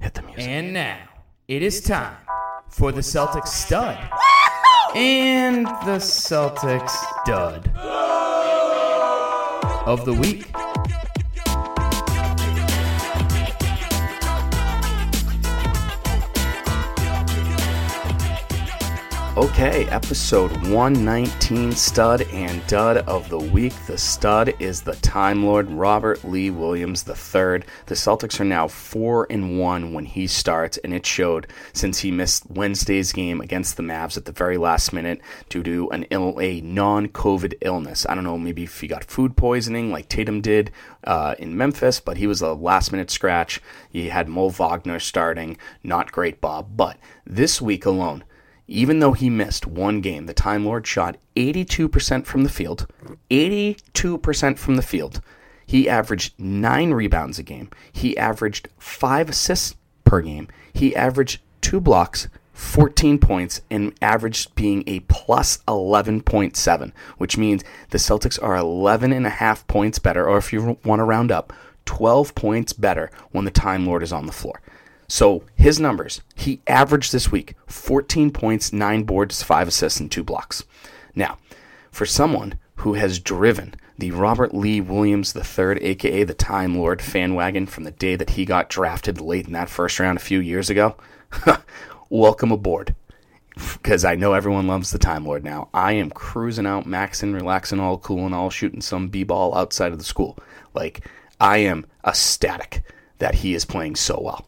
Hit 0.00 0.14
the 0.14 0.22
music. 0.22 0.46
And 0.46 0.72
now 0.72 0.98
it 1.48 1.62
is 1.62 1.80
time 1.80 2.16
for 2.68 2.92
the 2.92 3.00
Celtics 3.00 3.48
stud 3.48 3.98
and 4.94 5.66
the 5.66 5.98
Celtics 5.98 6.96
dud 7.24 7.70
of 9.86 10.04
the 10.04 10.14
week. 10.14 10.46
Okay, 19.40 19.86
episode 19.86 20.52
119 20.68 21.72
stud 21.72 22.20
and 22.30 22.66
dud 22.66 22.98
of 22.98 23.26
the 23.30 23.38
week. 23.38 23.72
The 23.86 23.96
stud 23.96 24.52
is 24.58 24.82
the 24.82 24.96
Time 24.96 25.46
Lord 25.46 25.70
Robert 25.70 26.22
Lee 26.24 26.50
Williams 26.50 27.08
III. 27.08 27.62
The 27.86 27.94
Celtics 27.94 28.38
are 28.38 28.44
now 28.44 28.68
4 28.68 29.28
and 29.30 29.58
1 29.58 29.94
when 29.94 30.04
he 30.04 30.26
starts, 30.26 30.76
and 30.84 30.92
it 30.92 31.06
showed 31.06 31.46
since 31.72 32.00
he 32.00 32.10
missed 32.10 32.50
Wednesday's 32.50 33.12
game 33.12 33.40
against 33.40 33.78
the 33.78 33.82
Mavs 33.82 34.18
at 34.18 34.26
the 34.26 34.32
very 34.32 34.58
last 34.58 34.92
minute 34.92 35.22
due 35.48 35.62
to 35.62 35.90
an 35.90 36.04
Ill, 36.10 36.38
a 36.38 36.60
non 36.60 37.08
COVID 37.08 37.54
illness. 37.62 38.04
I 38.06 38.14
don't 38.14 38.24
know, 38.24 38.36
maybe 38.36 38.64
if 38.64 38.78
he 38.78 38.88
got 38.88 39.04
food 39.04 39.38
poisoning 39.38 39.90
like 39.90 40.10
Tatum 40.10 40.42
did 40.42 40.70
uh, 41.04 41.34
in 41.38 41.56
Memphis, 41.56 41.98
but 41.98 42.18
he 42.18 42.26
was 42.26 42.42
a 42.42 42.52
last 42.52 42.92
minute 42.92 43.10
scratch. 43.10 43.62
He 43.88 44.10
had 44.10 44.28
Mo 44.28 44.50
Wagner 44.50 45.00
starting. 45.00 45.56
Not 45.82 46.12
great, 46.12 46.42
Bob. 46.42 46.76
But 46.76 46.98
this 47.24 47.62
week 47.62 47.86
alone, 47.86 48.22
even 48.70 49.00
though 49.00 49.12
he 49.12 49.28
missed 49.28 49.66
one 49.66 50.00
game, 50.00 50.26
the 50.26 50.32
Time 50.32 50.64
Lord 50.64 50.86
shot 50.86 51.16
82% 51.34 52.24
from 52.24 52.44
the 52.44 52.48
field. 52.48 52.86
82% 53.28 54.58
from 54.58 54.76
the 54.76 54.82
field. 54.82 55.20
He 55.66 55.88
averaged 55.88 56.38
nine 56.38 56.92
rebounds 56.92 57.40
a 57.40 57.42
game. 57.42 57.70
He 57.92 58.16
averaged 58.16 58.68
five 58.78 59.28
assists 59.28 59.74
per 60.04 60.20
game. 60.20 60.46
He 60.72 60.94
averaged 60.94 61.40
two 61.60 61.80
blocks, 61.80 62.28
14 62.52 63.18
points, 63.18 63.60
and 63.72 63.92
averaged 64.00 64.54
being 64.54 64.84
a 64.86 65.00
plus 65.00 65.58
11.7, 65.66 66.92
which 67.18 67.36
means 67.36 67.64
the 67.90 67.98
Celtics 67.98 68.40
are 68.40 68.56
11 68.56 69.12
and 69.12 69.26
a 69.26 69.30
half 69.30 69.66
points 69.66 69.98
better, 69.98 70.28
or 70.28 70.38
if 70.38 70.52
you 70.52 70.78
want 70.84 71.00
to 71.00 71.04
round 71.04 71.32
up, 71.32 71.52
12 71.86 72.36
points 72.36 72.72
better 72.72 73.10
when 73.32 73.44
the 73.44 73.50
Time 73.50 73.84
Lord 73.84 74.04
is 74.04 74.12
on 74.12 74.26
the 74.26 74.32
floor. 74.32 74.60
So 75.10 75.42
his 75.56 75.80
numbers, 75.80 76.20
he 76.36 76.60
averaged 76.68 77.10
this 77.10 77.32
week 77.32 77.56
14 77.66 78.30
points, 78.30 78.72
9 78.72 79.02
boards, 79.02 79.42
5 79.42 79.66
assists, 79.66 79.98
and 79.98 80.08
2 80.08 80.22
blocks. 80.22 80.62
Now, 81.16 81.36
for 81.90 82.06
someone 82.06 82.54
who 82.76 82.94
has 82.94 83.18
driven 83.18 83.74
the 83.98 84.12
Robert 84.12 84.54
Lee 84.54 84.80
Williams 84.80 85.34
III, 85.34 85.82
aka 85.82 86.22
the 86.22 86.32
Time 86.32 86.78
Lord 86.78 87.02
fan 87.02 87.34
wagon 87.34 87.66
from 87.66 87.82
the 87.82 87.90
day 87.90 88.14
that 88.14 88.30
he 88.30 88.44
got 88.44 88.70
drafted 88.70 89.20
late 89.20 89.48
in 89.48 89.52
that 89.54 89.68
first 89.68 89.98
round 89.98 90.16
a 90.16 90.22
few 90.22 90.38
years 90.38 90.70
ago, 90.70 90.94
welcome 92.08 92.52
aboard. 92.52 92.94
Because 93.56 94.04
I 94.04 94.14
know 94.14 94.34
everyone 94.34 94.68
loves 94.68 94.92
the 94.92 94.98
Time 95.00 95.26
Lord 95.26 95.42
now. 95.42 95.70
I 95.74 95.94
am 95.94 96.10
cruising 96.10 96.66
out, 96.66 96.86
maxing, 96.86 97.34
relaxing, 97.34 97.80
all 97.80 97.98
cool 97.98 98.26
and 98.26 98.34
all, 98.34 98.48
shooting 98.48 98.80
some 98.80 99.08
b 99.08 99.24
ball 99.24 99.56
outside 99.56 99.90
of 99.90 99.98
the 99.98 100.04
school. 100.04 100.38
Like, 100.72 101.04
I 101.40 101.58
am 101.58 101.84
ecstatic 102.06 102.84
that 103.18 103.34
he 103.34 103.54
is 103.54 103.64
playing 103.64 103.96
so 103.96 104.20
well. 104.22 104.46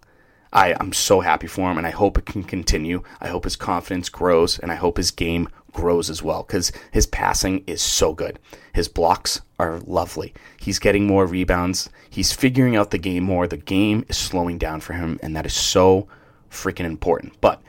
I, 0.53 0.75
I'm 0.79 0.93
so 0.93 1.21
happy 1.21 1.47
for 1.47 1.71
him, 1.71 1.79
and 1.79 1.87
I 1.87 1.91
hope 1.91 2.19
it 2.19 2.27
can 2.27 2.43
continue. 2.43 3.03
I 3.21 3.29
hope 3.29 3.45
his 3.45 3.57
confidence 3.57 4.09
grows, 4.09 4.59
and 4.59 4.71
I 4.71 4.75
hope 4.75 4.99
his 4.99 5.11
game 5.11 5.49
grows 5.73 6.11
as 6.11 6.23
well 6.23 6.43
because 6.43 6.71
his 6.91 7.07
passing 7.07 7.65
is 7.67 7.81
so 7.81 8.13
good. 8.13 8.39
His 8.75 8.89
blocks 8.89 9.41
are 9.59 9.81
lovely. 9.81 10.35
He's 10.59 10.79
getting 10.79 11.07
more 11.07 11.27
rebounds. 11.27 11.89
He's 12.11 12.33
figuring 12.33 12.77
out 12.77 12.91
the 12.91 12.99
game 12.99 13.25
more. 13.25 13.47
The 13.47 13.57
game 13.57 14.05
is 14.09 14.19
slowing 14.19 14.59
down 14.59 14.81
for 14.81 14.93
him, 14.93 15.19
and 15.23 15.35
that 15.35 15.47
is 15.47 15.55
so 15.55 16.07
freaking 16.51 16.85
important. 16.85 17.41
But 17.41 17.63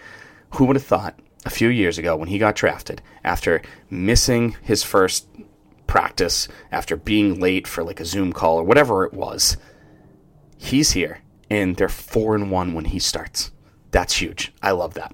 who 0.51 0.65
would 0.65 0.75
have 0.75 0.85
thought 0.85 1.17
a 1.45 1.49
few 1.49 1.69
years 1.69 1.97
ago 1.97 2.17
when 2.17 2.27
he 2.27 2.37
got 2.37 2.55
drafted 2.55 3.01
after 3.23 3.61
missing 3.89 4.57
his 4.61 4.83
first 4.83 5.27
practice, 5.87 6.49
after 6.71 6.97
being 6.97 7.39
late 7.39 7.65
for 7.65 7.83
like 7.83 8.01
a 8.01 8.05
Zoom 8.05 8.33
call 8.33 8.57
or 8.57 8.63
whatever 8.63 9.05
it 9.05 9.13
was, 9.13 9.55
he's 10.57 10.91
here 10.91 11.19
and 11.61 11.75
they're 11.75 11.89
four 11.89 12.35
and 12.35 12.51
one 12.51 12.73
when 12.73 12.85
he 12.85 12.99
starts. 12.99 13.51
That's 13.91 14.15
huge. 14.21 14.51
I 14.61 14.71
love 14.71 14.95
that. 14.95 15.13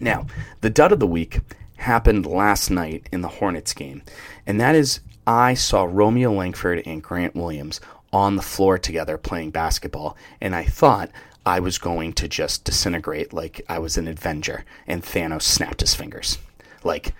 Now, 0.00 0.26
the 0.60 0.70
dud 0.70 0.92
of 0.92 1.00
the 1.00 1.06
week 1.06 1.40
happened 1.76 2.26
last 2.26 2.70
night 2.70 3.08
in 3.12 3.20
the 3.20 3.28
Hornets 3.28 3.74
game, 3.74 4.02
and 4.46 4.60
that 4.60 4.74
is 4.74 5.00
I 5.26 5.54
saw 5.54 5.84
Romeo 5.84 6.32
Langford 6.32 6.82
and 6.86 7.02
Grant 7.02 7.34
Williams 7.34 7.80
on 8.12 8.36
the 8.36 8.42
floor 8.42 8.78
together 8.78 9.16
playing 9.18 9.50
basketball, 9.50 10.16
and 10.40 10.54
I 10.54 10.64
thought 10.64 11.10
I 11.44 11.60
was 11.60 11.78
going 11.78 12.12
to 12.14 12.28
just 12.28 12.64
disintegrate 12.64 13.32
like 13.32 13.64
I 13.68 13.78
was 13.78 13.96
an 13.96 14.06
Avenger, 14.06 14.64
and 14.86 15.02
Thanos 15.02 15.42
snapped 15.42 15.80
his 15.80 15.94
fingers. 15.94 16.38
Like, 16.84 17.14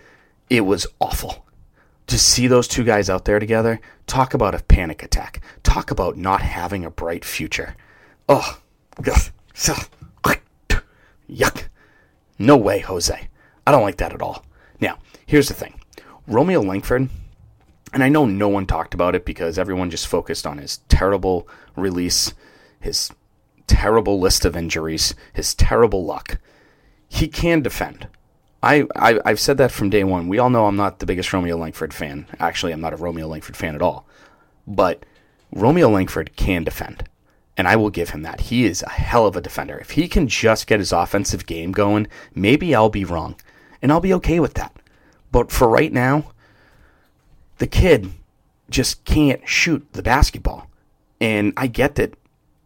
it 0.51 0.63
was 0.63 0.87
awful. 1.01 1.47
To 2.09 2.19
see 2.19 2.47
those 2.47 2.69
two 2.69 2.85
guys 2.85 3.09
out 3.09 3.25
there 3.25 3.39
together, 3.39 3.81
talk 4.07 4.35
about 4.35 4.55
a 4.55 4.63
panic 4.65 5.03
attack. 5.03 5.41
Talk 5.63 5.91
about 5.91 6.17
not 6.17 6.43
having 6.43 6.85
a 6.85 6.91
bright 6.91 7.25
future. 7.25 7.75
Oh, 8.29 8.59
yuck. 11.29 11.65
No 12.39 12.57
way, 12.57 12.81
Jose. 12.81 13.29
I 13.67 13.71
don't 13.71 13.83
like 13.83 13.99
that 13.99 14.13
at 14.13 14.23
all. 14.23 14.45
Now, 14.81 14.99
here's 15.27 15.49
the 15.49 15.55
thing 15.55 15.81
Romeo 16.27 16.61
Langford, 16.61 17.09
and 17.93 18.03
I 18.03 18.09
know 18.09 18.25
no 18.27 18.49
one 18.49 18.67
talked 18.67 18.95
about 18.95 19.15
it 19.15 19.25
because 19.25 19.59
everyone 19.59 19.91
just 19.91 20.07
focused 20.07 20.47
on 20.47 20.59
his 20.59 20.79
terrible 20.89 21.49
release, 21.77 22.35
his 22.81 23.11
terrible 23.67 24.21
list 24.21 24.45
of 24.45 24.57
injuries, 24.57 25.15
his 25.33 25.55
terrible 25.55 26.05
luck. 26.05 26.39
He 27.09 27.29
can 27.29 27.61
defend. 27.63 28.09
I, 28.63 28.87
I, 28.95 29.19
I've 29.25 29.41
said 29.41 29.59
that 29.59 29.73
from 29.73 29.91
day 29.91 30.05
one. 30.05 30.29
We 30.29 30.39
all 30.39 30.49
know 30.49 30.67
I'm 30.67 30.77
not 30.77 31.01
the 31.01 31.07
biggest 31.07 31.33
Romeo 31.33 31.57
Langford 31.57 31.93
fan. 31.93 32.27
Actually, 32.39 32.73
I'm 32.73 32.81
not 32.81 32.93
a 32.93 32.97
Romeo 32.97 33.27
Langford 33.27 33.57
fan 33.57 33.75
at 33.75 33.83
all. 33.83 34.07
But 34.67 35.05
Romeo 35.53 35.89
Langford 35.89 36.37
can 36.37 36.63
defend 36.65 37.09
and 37.57 37.69
I 37.69 37.77
will 37.77 37.91
give 37.91 38.11
him 38.11 38.23
that. 38.23 38.43
He 38.43 38.65
is 38.65 38.83
a 38.83 38.91
hell 38.91 39.27
of 39.27 39.37
a 39.37 39.41
defender. 39.41 39.79
If 39.79 39.91
he 39.91 40.09
can 40.09 40.29
just 40.29 40.67
get 40.67 40.81
his 40.81 40.93
offensive 40.93 41.47
game 41.47 41.73
going, 41.73 42.09
maybe 42.35 42.75
I'll 42.75 42.89
be 42.89 43.05
wrong, 43.05 43.37
and 43.81 43.93
I'll 43.93 44.01
be 44.01 44.15
okay 44.15 44.41
with 44.41 44.55
that. 44.55 44.75
But 45.31 45.51
for 45.51 45.69
right 45.69 45.93
now, 45.93 46.33
the 47.59 47.67
kid 47.67 48.11
just 48.71 49.05
can't 49.05 49.47
shoot 49.49 49.87
the 49.93 50.03
basketball. 50.03 50.69
And 51.21 51.53
I 51.57 51.67
get 51.67 51.95
that, 51.97 52.15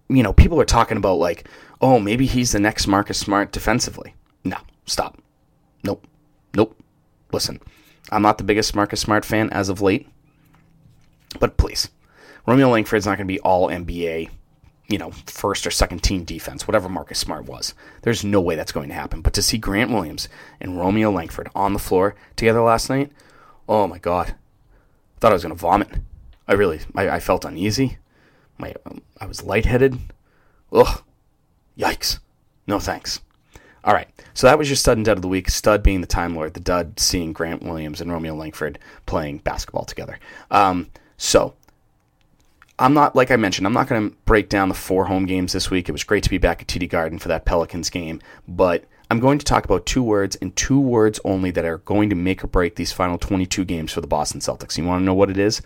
you 0.09 0.23
know, 0.23 0.33
people 0.33 0.61
are 0.61 0.65
talking 0.65 0.97
about 0.97 1.19
like, 1.19 1.49
oh, 1.81 1.99
maybe 1.99 2.27
he's 2.27 2.53
the 2.53 2.61
next 2.61 2.87
Marcus 2.87 3.19
Smart 3.19 3.53
defensively. 3.53 4.15
No, 4.45 4.57
stop. 4.87 5.19
Nope. 5.85 6.07
Nope. 6.55 6.77
Listen, 7.33 7.61
I'm 8.11 8.23
not 8.23 8.39
the 8.39 8.45
biggest 8.45 8.75
Marcus 8.75 9.01
Smart 9.01 9.25
fan 9.25 9.51
as 9.51 9.69
of 9.69 9.83
late, 9.83 10.09
but 11.39 11.57
please, 11.57 11.91
Romeo 12.47 12.71
Langford's 12.71 13.05
not 13.05 13.19
going 13.19 13.27
to 13.27 13.33
be 13.33 13.41
all 13.41 13.69
NBA 13.69 14.31
you 14.89 14.99
know, 14.99 15.11
first 15.27 15.67
or 15.67 15.71
second 15.71 16.03
team 16.03 16.25
defense, 16.25 16.67
whatever 16.67 16.89
Marcus 16.89 17.19
Smart 17.19 17.47
was. 17.47 17.75
There's 18.03 18.25
no 18.25 18.41
way 18.41 18.55
that's 18.55 18.73
going 18.73 18.89
to 18.89 18.95
happen. 18.95 19.21
But 19.21 19.33
to 19.35 19.43
see 19.43 19.59
Grant 19.59 19.91
Williams 19.91 20.29
and 20.61 20.79
Romeo 20.79 21.11
Langford 21.11 21.49
on 21.55 21.73
the 21.73 21.79
floor 21.79 22.15
together 22.37 22.61
last 22.61 22.89
night, 22.89 23.11
oh 23.69 23.87
my 23.87 23.99
God. 23.99 24.29
I 24.31 25.19
thought 25.19 25.33
I 25.33 25.35
was 25.35 25.43
going 25.43 25.55
to 25.55 25.61
vomit. 25.61 25.89
I 26.47 26.53
really, 26.53 26.81
I, 26.95 27.09
I 27.09 27.21
felt 27.21 27.45
uneasy. 27.45 27.99
My, 28.59 28.75
um, 28.85 29.03
I 29.21 29.27
was 29.27 29.43
lightheaded. 29.43 29.99
Ugh. 30.73 31.03
Yikes. 31.77 32.21
No 32.67 32.79
thanks. 32.79 33.21
All 33.83 33.95
right. 33.95 34.09
So 34.35 34.47
that 34.47 34.59
was 34.59 34.69
your 34.69 34.77
stud 34.77 34.99
and 34.99 35.05
dud 35.05 35.19
of 35.19 35.23
the 35.23 35.29
week. 35.29 35.49
Stud 35.51 35.83
being 35.83 36.01
the 36.01 36.07
Time 36.07 36.35
Lord, 36.35 36.55
the 36.55 36.61
dud 36.61 36.99
seeing 37.01 37.33
Grant 37.33 37.63
Williams 37.63 38.01
and 38.01 38.13
Romeo 38.13 38.35
Langford 38.35 38.79
playing 39.07 39.39
basketball 39.39 39.85
together. 39.85 40.19
Um, 40.51 40.91
so 41.17 41.55
I'm 42.79 42.93
not, 42.93 43.17
like 43.17 43.31
I 43.31 43.37
mentioned, 43.37 43.67
I'm 43.67 43.73
not 43.73 43.89
going 43.89 44.11
to 44.11 44.17
break 44.27 44.49
down 44.49 44.69
the 44.69 44.75
four 44.75 45.07
home 45.07 45.25
games 45.25 45.53
this 45.53 45.71
week. 45.71 45.89
It 45.89 45.93
was 45.93 46.05
great 46.05 46.23
to 46.25 46.31
be 46.31 46.39
back 46.39 46.61
at 46.61 46.69
TD 46.69 46.89
Garden 46.91 47.19
for 47.19 47.29
that 47.29 47.47
Pelicans 47.47 47.89
game, 47.89 48.21
but 48.47 48.85
I'm 49.11 49.21
going 49.21 49.39
to 49.39 49.45
talk 49.45 49.65
about 49.65 49.87
two 49.87 50.03
words 50.03 50.37
and 50.37 50.55
two 50.57 50.81
words 50.81 51.19
only 51.25 51.51
that 51.53 51.65
are 51.65 51.79
going 51.79 52.11
to 52.11 52.17
make 52.17 52.45
or 52.45 52.49
break 52.49 52.75
these 52.77 52.93
final 52.93 53.19
22 53.19 53.65
games 53.65 53.93
for 53.93 54.01
the 54.01 54.07
Boston 54.07 54.41
Celtics. 54.41 54.77
You 54.77 54.85
want 54.85 55.01
to 55.01 55.05
know 55.05 55.15
what 55.15 55.31
it 55.31 55.39
is? 55.39 55.63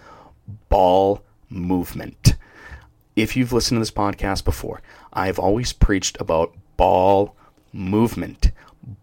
Ball 0.68 1.24
movement. 1.48 2.36
If 3.16 3.36
you've 3.36 3.52
listened 3.52 3.76
to 3.76 3.80
this 3.80 3.90
podcast 3.90 4.44
before, 4.44 4.80
I've 5.12 5.38
always 5.38 5.72
preached 5.72 6.20
about 6.20 6.54
ball 6.76 7.34
movement. 7.72 8.52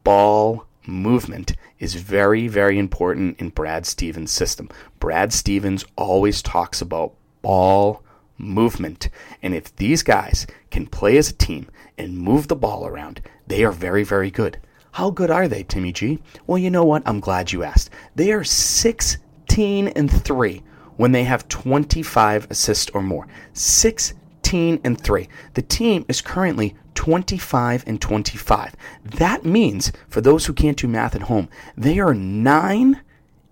Ball 0.03 0.65
movement 0.87 1.55
is 1.79 1.95
very, 1.95 2.47
very 2.47 2.79
important 2.79 3.39
in 3.39 3.49
Brad 3.49 3.85
Stevens' 3.85 4.31
system. 4.31 4.69
Brad 4.99 5.33
Stevens 5.33 5.83
always 5.97 6.41
talks 6.41 6.81
about 6.81 7.13
ball 7.47 8.03
movement. 8.37 9.07
And 9.41 9.53
if 9.53 9.73
these 9.77 10.03
guys 10.03 10.45
can 10.69 10.85
play 10.85 11.17
as 11.17 11.29
a 11.29 11.33
team 11.33 11.69
and 11.97 12.17
move 12.17 12.49
the 12.49 12.57
ball 12.57 12.85
around, 12.85 13.21
they 13.47 13.63
are 13.63 13.71
very, 13.71 14.03
very 14.03 14.29
good. 14.29 14.59
How 14.91 15.11
good 15.11 15.31
are 15.31 15.47
they, 15.47 15.63
Timmy 15.63 15.93
G? 15.93 16.19
Well, 16.45 16.57
you 16.57 16.69
know 16.69 16.83
what? 16.83 17.03
I'm 17.05 17.21
glad 17.21 17.53
you 17.53 17.63
asked. 17.63 17.89
They 18.15 18.33
are 18.33 18.43
16 18.43 19.87
and 19.87 20.11
3 20.11 20.61
when 20.97 21.13
they 21.13 21.23
have 21.23 21.47
25 21.47 22.47
assists 22.49 22.91
or 22.93 23.01
more. 23.01 23.27
16 23.53 24.81
and 24.83 24.99
3. 24.99 25.29
The 25.53 25.61
team 25.61 26.03
is 26.09 26.19
currently 26.19 26.75
25 26.95 27.85
and 27.87 28.01
25. 28.01 28.75
That 29.05 29.45
means, 29.45 29.93
for 30.09 30.19
those 30.19 30.45
who 30.47 30.53
can't 30.53 30.77
do 30.77 30.89
math 30.89 31.15
at 31.15 31.23
home, 31.23 31.47
they 31.77 31.99
are 31.99 32.13
9 32.13 33.01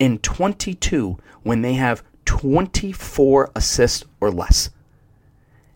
and 0.02 0.22
22 0.22 1.18
when 1.44 1.62
they 1.62 1.76
have 1.76 2.04
24 2.36 3.50
assists 3.56 4.04
or 4.20 4.30
less. 4.30 4.70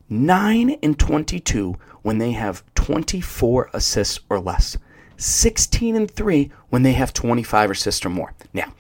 9 0.09 0.71
and 0.83 0.99
22 0.99 1.77
when 2.01 2.17
they 2.17 2.31
have 2.31 2.65
24 2.75 3.69
assists 3.73 4.19
or 4.29 4.41
less. 4.41 4.75
16 5.15 5.95
and 5.95 6.11
3 6.11 6.51
when 6.67 6.83
they 6.83 6.91
have 6.91 7.13
25 7.13 7.71
assists 7.71 8.05
or 8.05 8.09
more. 8.09 8.33
Now, 8.53 8.73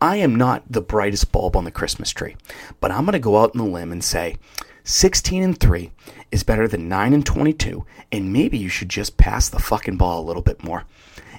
I 0.00 0.16
am 0.16 0.34
not 0.34 0.62
the 0.70 0.80
brightest 0.80 1.30
bulb 1.30 1.56
on 1.56 1.64
the 1.64 1.70
Christmas 1.70 2.10
tree, 2.10 2.36
but 2.80 2.90
I'm 2.90 3.04
going 3.04 3.12
to 3.12 3.18
go 3.18 3.36
out 3.36 3.50
on 3.54 3.58
the 3.58 3.70
limb 3.70 3.92
and 3.92 4.02
say 4.02 4.36
16 4.84 5.42
and 5.42 5.60
3 5.60 5.92
is 6.32 6.42
better 6.42 6.66
than 6.66 6.88
9 6.88 7.12
and 7.12 7.26
22, 7.26 7.84
and 8.12 8.32
maybe 8.32 8.56
you 8.56 8.70
should 8.70 8.88
just 8.88 9.18
pass 9.18 9.50
the 9.50 9.58
fucking 9.58 9.98
ball 9.98 10.22
a 10.22 10.26
little 10.26 10.42
bit 10.42 10.64
more 10.64 10.84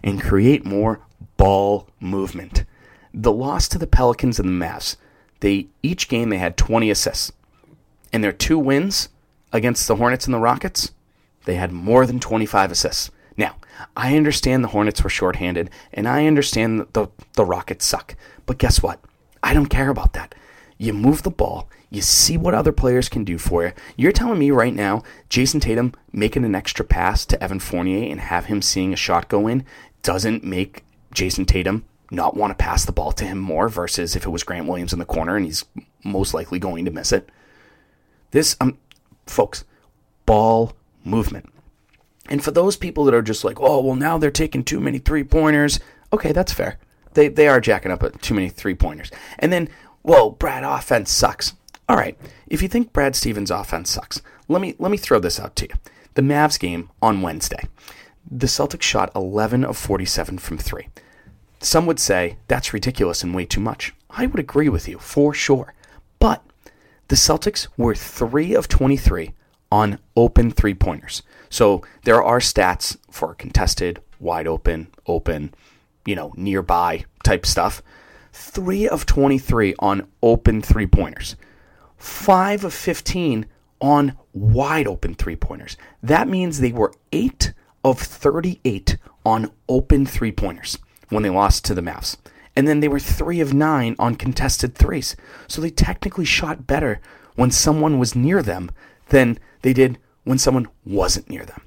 and 0.03 0.21
create 0.21 0.63
more 0.63 0.99
ball 1.37 1.89
movement. 1.99 2.65
The 3.15 3.31
loss 3.31 3.67
to 3.69 3.79
the 3.79 3.87
Pelicans 3.87 4.39
and 4.39 4.47
the 4.47 4.65
Mavs 4.65 4.95
they 5.39 5.67
each 5.83 6.07
game 6.07 6.29
they 6.29 6.37
had 6.37 6.57
20 6.57 6.89
assists. 6.89 7.31
And 8.11 8.23
their 8.23 8.31
two 8.31 8.57
wins 8.57 9.09
against 9.51 9.87
the 9.87 9.95
Hornets 9.97 10.25
and 10.25 10.33
the 10.33 10.39
Rockets, 10.39 10.91
they 11.45 11.55
had 11.55 11.71
more 11.71 12.05
than 12.05 12.19
25 12.19 12.71
assists. 12.71 13.11
Now, 13.35 13.55
I 13.95 14.15
understand 14.15 14.63
the 14.63 14.69
Hornets 14.69 15.03
were 15.03 15.09
shorthanded, 15.09 15.69
and 15.93 16.07
I 16.07 16.25
understand 16.25 16.87
the, 16.93 17.07
the 17.33 17.45
Rockets 17.45 17.85
suck. 17.85 18.15
But 18.45 18.57
guess 18.57 18.81
what? 18.81 18.99
I 19.43 19.53
don't 19.53 19.67
care 19.67 19.89
about 19.89 20.13
that. 20.13 20.33
You 20.77 20.93
move 20.93 21.23
the 21.23 21.29
ball, 21.29 21.69
you 21.89 22.01
see 22.01 22.37
what 22.37 22.53
other 22.53 22.71
players 22.71 23.09
can 23.09 23.23
do 23.23 23.37
for 23.37 23.63
you. 23.63 23.71
You're 23.95 24.11
telling 24.11 24.39
me 24.39 24.51
right 24.51 24.73
now, 24.73 25.03
Jayson 25.29 25.61
Tatum 25.61 25.93
making 26.11 26.43
an 26.43 26.55
extra 26.55 26.83
pass 26.83 27.25
to 27.25 27.41
Evan 27.41 27.59
Fournier 27.59 28.11
and 28.11 28.19
have 28.19 28.45
him 28.45 28.61
seeing 28.61 28.93
a 28.93 28.97
shot 28.97 29.29
go 29.29 29.47
in 29.47 29.65
doesn't 30.03 30.43
make 30.43 30.83
Jayson 31.13 31.45
Tatum 31.45 31.85
not 32.11 32.35
want 32.35 32.51
to 32.51 32.63
pass 32.63 32.85
the 32.85 32.91
ball 32.91 33.11
to 33.13 33.25
him 33.25 33.37
more 33.37 33.69
versus 33.69 34.15
if 34.15 34.25
it 34.25 34.29
was 34.29 34.43
Grant 34.43 34.67
Williams 34.67 34.93
in 34.93 34.99
the 34.99 35.05
corner 35.05 35.35
and 35.35 35.45
he's 35.45 35.65
most 36.03 36.33
likely 36.33 36.59
going 36.59 36.85
to 36.85 36.91
miss 36.91 37.11
it. 37.11 37.29
This, 38.31 38.55
um, 38.61 38.77
folks, 39.25 39.65
ball 40.25 40.73
movement. 41.03 41.49
And 42.29 42.43
for 42.43 42.51
those 42.51 42.75
people 42.75 43.05
that 43.05 43.13
are 43.13 43.21
just 43.21 43.43
like, 43.43 43.59
oh, 43.59 43.81
well, 43.81 43.95
now 43.95 44.17
they're 44.17 44.31
taking 44.31 44.63
too 44.63 44.79
many 44.79 44.99
three 44.99 45.23
pointers, 45.23 45.79
okay, 46.11 46.31
that's 46.31 46.53
fair. 46.53 46.77
They 47.13 47.29
they 47.29 47.47
are 47.47 47.59
jacking 47.59 47.91
up 47.91 48.21
too 48.21 48.33
many 48.33 48.49
three 48.49 48.75
pointers. 48.75 49.09
And 49.39 49.51
then, 49.51 49.69
whoa, 50.03 50.31
Brad 50.31 50.63
offense 50.63 51.09
sucks. 51.11 51.53
All 51.89 51.95
right, 51.95 52.17
if 52.47 52.61
you 52.61 52.67
think 52.67 52.93
Brad 52.93 53.15
Stevens 53.15 53.49
offense 53.49 53.89
sucks, 53.89 54.21
let 54.47 54.61
me 54.61 54.75
let 54.77 54.91
me 54.91 54.97
throw 54.97 55.19
this 55.19 55.39
out 55.39 55.55
to 55.55 55.67
you. 55.67 55.75
The 56.13 56.21
Mavs 56.21 56.59
game 56.59 56.91
on 57.01 57.21
Wednesday, 57.21 57.63
the 58.29 58.47
Celtics 58.47 58.83
shot 58.83 59.11
11 59.15 59.63
of 59.63 59.77
47 59.77 60.37
from 60.37 60.57
three. 60.57 60.89
Some 61.59 61.85
would 61.87 61.99
say 61.99 62.37
that's 62.47 62.73
ridiculous 62.73 63.23
and 63.23 63.33
way 63.33 63.45
too 63.45 63.59
much. 63.59 63.93
I 64.09 64.25
would 64.25 64.39
agree 64.39 64.69
with 64.69 64.87
you 64.87 64.99
for 64.99 65.33
sure, 65.33 65.73
but 66.19 66.43
the 67.07 67.15
Celtics 67.15 67.67
were 67.77 67.95
three 67.95 68.53
of 68.53 68.67
23 68.67 69.33
on 69.71 69.99
open 70.15 70.51
three 70.51 70.73
pointers. 70.73 71.23
So 71.49 71.81
there 72.03 72.23
are 72.23 72.39
stats 72.39 72.97
for 73.09 73.33
contested, 73.33 74.01
wide 74.19 74.47
open, 74.47 74.87
open, 75.07 75.53
you 76.05 76.15
know, 76.15 76.33
nearby 76.35 77.05
type 77.23 77.45
stuff. 77.45 77.81
Three 78.31 78.87
of 78.87 79.05
23 79.05 79.75
on 79.79 80.07
open 80.21 80.61
three 80.61 80.87
pointers. 80.87 81.35
Five 81.97 82.63
of 82.63 82.73
15 82.73 83.45
on 83.81 84.15
wide 84.33 84.87
open 84.87 85.15
three 85.15 85.35
pointers. 85.35 85.75
That 86.03 86.27
means 86.27 86.59
they 86.59 86.71
were 86.71 86.93
eight 87.11 87.53
of 87.83 87.99
38 87.99 88.97
on 89.25 89.51
open 89.67 90.05
three 90.05 90.31
pointers 90.31 90.77
when 91.09 91.23
they 91.23 91.29
lost 91.29 91.65
to 91.65 91.73
the 91.73 91.81
Mavs. 91.81 92.17
And 92.55 92.67
then 92.67 92.79
they 92.79 92.87
were 92.87 92.99
three 92.99 93.39
of 93.39 93.53
nine 93.53 93.95
on 93.99 94.15
contested 94.15 94.75
threes. 94.75 95.15
So 95.47 95.61
they 95.61 95.69
technically 95.69 96.25
shot 96.25 96.65
better 96.65 96.99
when 97.35 97.51
someone 97.51 97.99
was 97.99 98.15
near 98.15 98.41
them 98.41 98.71
than 99.09 99.37
they 99.61 99.73
did 99.73 99.99
when 100.23 100.39
someone 100.39 100.67
wasn't 100.83 101.29
near 101.29 101.45
them. 101.45 101.61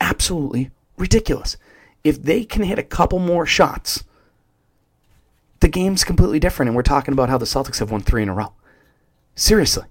Absolutely 0.00 0.70
ridiculous. 0.96 1.56
If 2.04 2.22
they 2.22 2.44
can 2.44 2.62
hit 2.62 2.78
a 2.78 2.84
couple 2.84 3.18
more 3.18 3.44
shots, 3.44 4.04
the 5.58 5.68
game's 5.68 6.04
completely 6.04 6.38
different. 6.38 6.68
And 6.68 6.76
we're 6.76 6.82
talking 6.82 7.12
about 7.12 7.28
how 7.28 7.38
the 7.38 7.44
Celtics 7.44 7.80
have 7.80 7.90
won 7.90 8.00
three 8.00 8.22
in 8.22 8.28
a 8.28 8.34
row. 8.34 8.52
Seriously. 9.34 9.84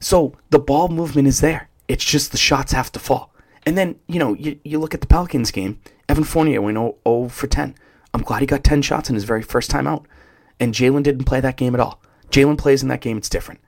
So 0.00 0.34
the 0.50 0.58
ball 0.58 0.88
movement 0.88 1.28
is 1.28 1.40
there. 1.40 1.68
It's 1.88 2.04
just 2.04 2.32
the 2.32 2.38
shots 2.38 2.72
have 2.72 2.92
to 2.92 2.98
fall. 2.98 3.32
And 3.64 3.76
then, 3.76 3.96
you 4.06 4.18
know, 4.18 4.34
you, 4.34 4.58
you 4.64 4.78
look 4.78 4.94
at 4.94 5.00
the 5.00 5.06
Pelicans 5.06 5.50
game, 5.50 5.80
Evan 6.08 6.24
Fournier 6.24 6.60
went 6.60 6.76
0, 6.76 6.96
0 7.06 7.28
for 7.28 7.46
10. 7.46 7.74
I'm 8.12 8.22
glad 8.22 8.40
he 8.40 8.46
got 8.46 8.64
10 8.64 8.82
shots 8.82 9.08
in 9.08 9.14
his 9.14 9.24
very 9.24 9.42
first 9.42 9.70
time 9.70 9.86
out. 9.86 10.06
And 10.58 10.74
Jaylen 10.74 11.02
didn't 11.02 11.24
play 11.24 11.40
that 11.40 11.56
game 11.56 11.74
at 11.74 11.80
all. 11.80 12.00
Jaylen 12.30 12.58
plays 12.58 12.82
in 12.82 12.88
that 12.88 13.00
game, 13.00 13.16
it's 13.16 13.28
different. 13.28 13.60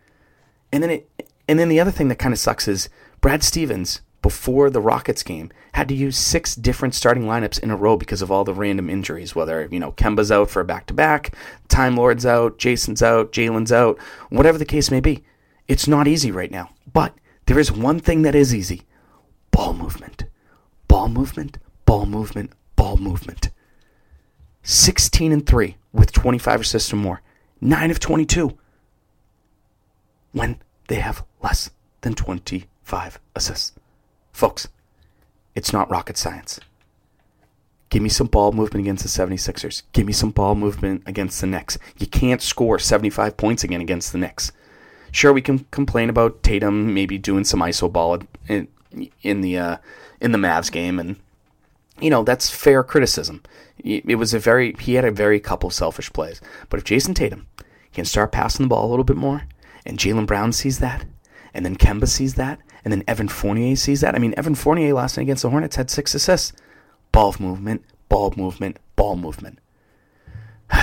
And 0.73 0.83
then 0.83 0.91
it 0.91 1.09
and 1.49 1.59
then 1.59 1.69
the 1.69 1.81
other 1.81 1.91
thing 1.91 2.09
that 2.09 2.19
kind 2.19 2.33
of 2.33 2.39
sucks 2.39 2.69
is 2.69 2.89
Brad 3.21 3.43
Stevens 3.43 4.01
before 4.23 4.71
the 4.71 4.81
Rockets 4.81 5.23
game 5.23 5.51
had 5.73 5.89
to 5.89 5.95
use 5.95 6.17
six 6.17 6.55
different 6.55 6.95
starting 6.95 7.25
lineups 7.25 7.59
in 7.59 7.71
a 7.71 7.77
row 7.77 7.97
because 7.97 8.23
of 8.23 8.31
all 8.31 8.45
the 8.45 8.55
random 8.55 8.89
injuries, 8.89 9.35
whether, 9.35 9.69
you 9.71 9.81
know, 9.81 9.93
Kemba's 9.93 10.31
out 10.31 10.49
for 10.49 10.61
a 10.61 10.65
back 10.65 10.87
to 10.87 10.95
back, 10.95 11.35
Time 11.69 11.97
Lord's 11.97 12.25
out, 12.25 12.59
Jayson's 12.59 13.03
out, 13.03 13.33
Jaylen's 13.33 13.73
out, 13.73 13.99
whatever 14.31 14.57
the 14.57 14.65
case 14.65 14.91
may 14.91 15.01
be. 15.01 15.25
It's 15.67 15.89
not 15.89 16.07
easy 16.07 16.31
right 16.31 16.51
now. 16.51 16.71
But 16.93 17.15
there 17.47 17.59
is 17.59 17.73
one 17.73 17.99
thing 17.99 18.23
that 18.23 18.35
is 18.35 18.55
easy 18.55 18.83
ball 19.51 19.75
movement. 19.75 20.25
Ball 20.87 21.09
movement, 21.09 21.59
ball 21.85 22.07
movement, 22.07 22.53
ball 22.77 22.97
movement. 22.97 23.51
16 24.63 25.33
and 25.33 25.47
3 25.47 25.77
with 25.93 26.13
25 26.13 26.61
assists 26.61 26.93
or 26.93 26.97
more. 26.97 27.23
9 27.61 27.91
of 27.91 28.01
22 28.01 28.57
when 30.33 30.57
they 30.89 30.97
have 30.97 31.25
less 31.43 31.71
than 32.01 32.15
25 32.15 33.21
assists. 33.35 33.73
Folks, 34.33 34.69
it's 35.55 35.73
not 35.73 35.91
rocket 35.91 36.17
science. 36.17 36.59
Give 37.91 38.03
me 38.03 38.09
some 38.09 38.27
ball 38.27 38.53
movement 38.53 38.87
against 38.87 39.03
the 39.03 39.09
76ers. 39.11 39.83
Give 39.93 40.07
me 40.07 40.15
some 40.15 40.31
ball 40.31 40.55
movement 40.55 41.03
against 41.05 41.41
the 41.41 41.47
Knicks. 41.47 41.79
You 41.99 42.07
can't 42.07 42.41
score 42.41 42.79
75 42.79 43.37
points 43.37 43.65
again 43.65 43.83
against 43.83 44.13
the 44.13 44.19
Knicks. 44.19 44.51
Sure, 45.11 45.33
we 45.33 45.43
can 45.43 45.67
complain 45.71 46.09
about 46.09 46.43
Tatum 46.43 46.95
maybe 46.95 47.19
doing 47.19 47.45
some 47.45 47.61
iso 47.61 47.93
ball 47.93 48.21
in, 48.49 48.67
in 49.21 49.43
the 49.43 49.59
uh, 49.59 49.77
in 50.23 50.33
the 50.33 50.39
Mavs 50.39 50.73
game, 50.73 50.99
and 50.99 51.17
you 52.01 52.11
know 52.11 52.23
that's 52.23 52.51
fair 52.51 52.83
criticism. 52.83 53.43
It 53.79 54.17
was 54.17 54.33
a 54.33 54.39
very 54.39 54.75
he 54.79 54.95
had 54.95 55.05
a 55.05 55.11
very 55.11 55.41
couple 55.41 55.71
selfish 55.71 56.13
plays, 56.13 56.41
but 56.69 56.79
if 56.79 56.85
Jayson 56.85 57.15
Tatum 57.15 57.49
can 57.93 58.05
start 58.05 58.33
passing 58.33 58.65
the 58.65 58.69
ball 58.69 58.87
a 58.87 58.91
little 58.91 59.05
bit 59.05 59.17
more, 59.17 59.43
and 59.85 59.99
Jaylen 59.99 60.27
Brown 60.27 60.53
sees 60.53 60.79
that, 60.79 61.05
and 61.53 61.65
then 61.65 61.77
Kemba 61.77 62.09
sees 62.09 62.35
that, 62.35 62.61
and 62.85 62.93
then 62.93 63.05
Evan 63.07 63.29
Fournier 63.29 63.77
sees 63.77 64.01
that. 64.01 64.15
I 64.15 64.19
mean, 64.19 64.35
Evan 64.37 64.55
Fournier 64.55 64.95
last 64.95 65.17
night 65.17 65.25
against 65.25 65.43
the 65.43 65.51
Hornets 65.51 65.77
had 65.77 65.91
six 65.91 66.15
assists. 66.15 66.53
Ball 67.11 67.35
movement, 67.39 67.85
ball 68.09 68.33
movement, 68.37 68.79
ball 68.97 69.17
movement. 69.17 69.59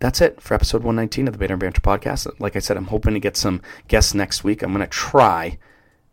That's 0.00 0.20
it 0.20 0.40
for 0.40 0.54
episode 0.54 0.82
119 0.82 1.28
of 1.28 1.34
the 1.34 1.38
Banner 1.38 1.56
Banter 1.56 1.80
podcast. 1.80 2.28
Like 2.40 2.56
I 2.56 2.58
said, 2.58 2.76
I'm 2.76 2.86
hoping 2.86 3.14
to 3.14 3.20
get 3.20 3.36
some 3.36 3.60
guests 3.86 4.14
next 4.14 4.42
week. 4.42 4.62
I'm 4.62 4.72
going 4.72 4.80
to 4.80 4.86
try 4.86 5.58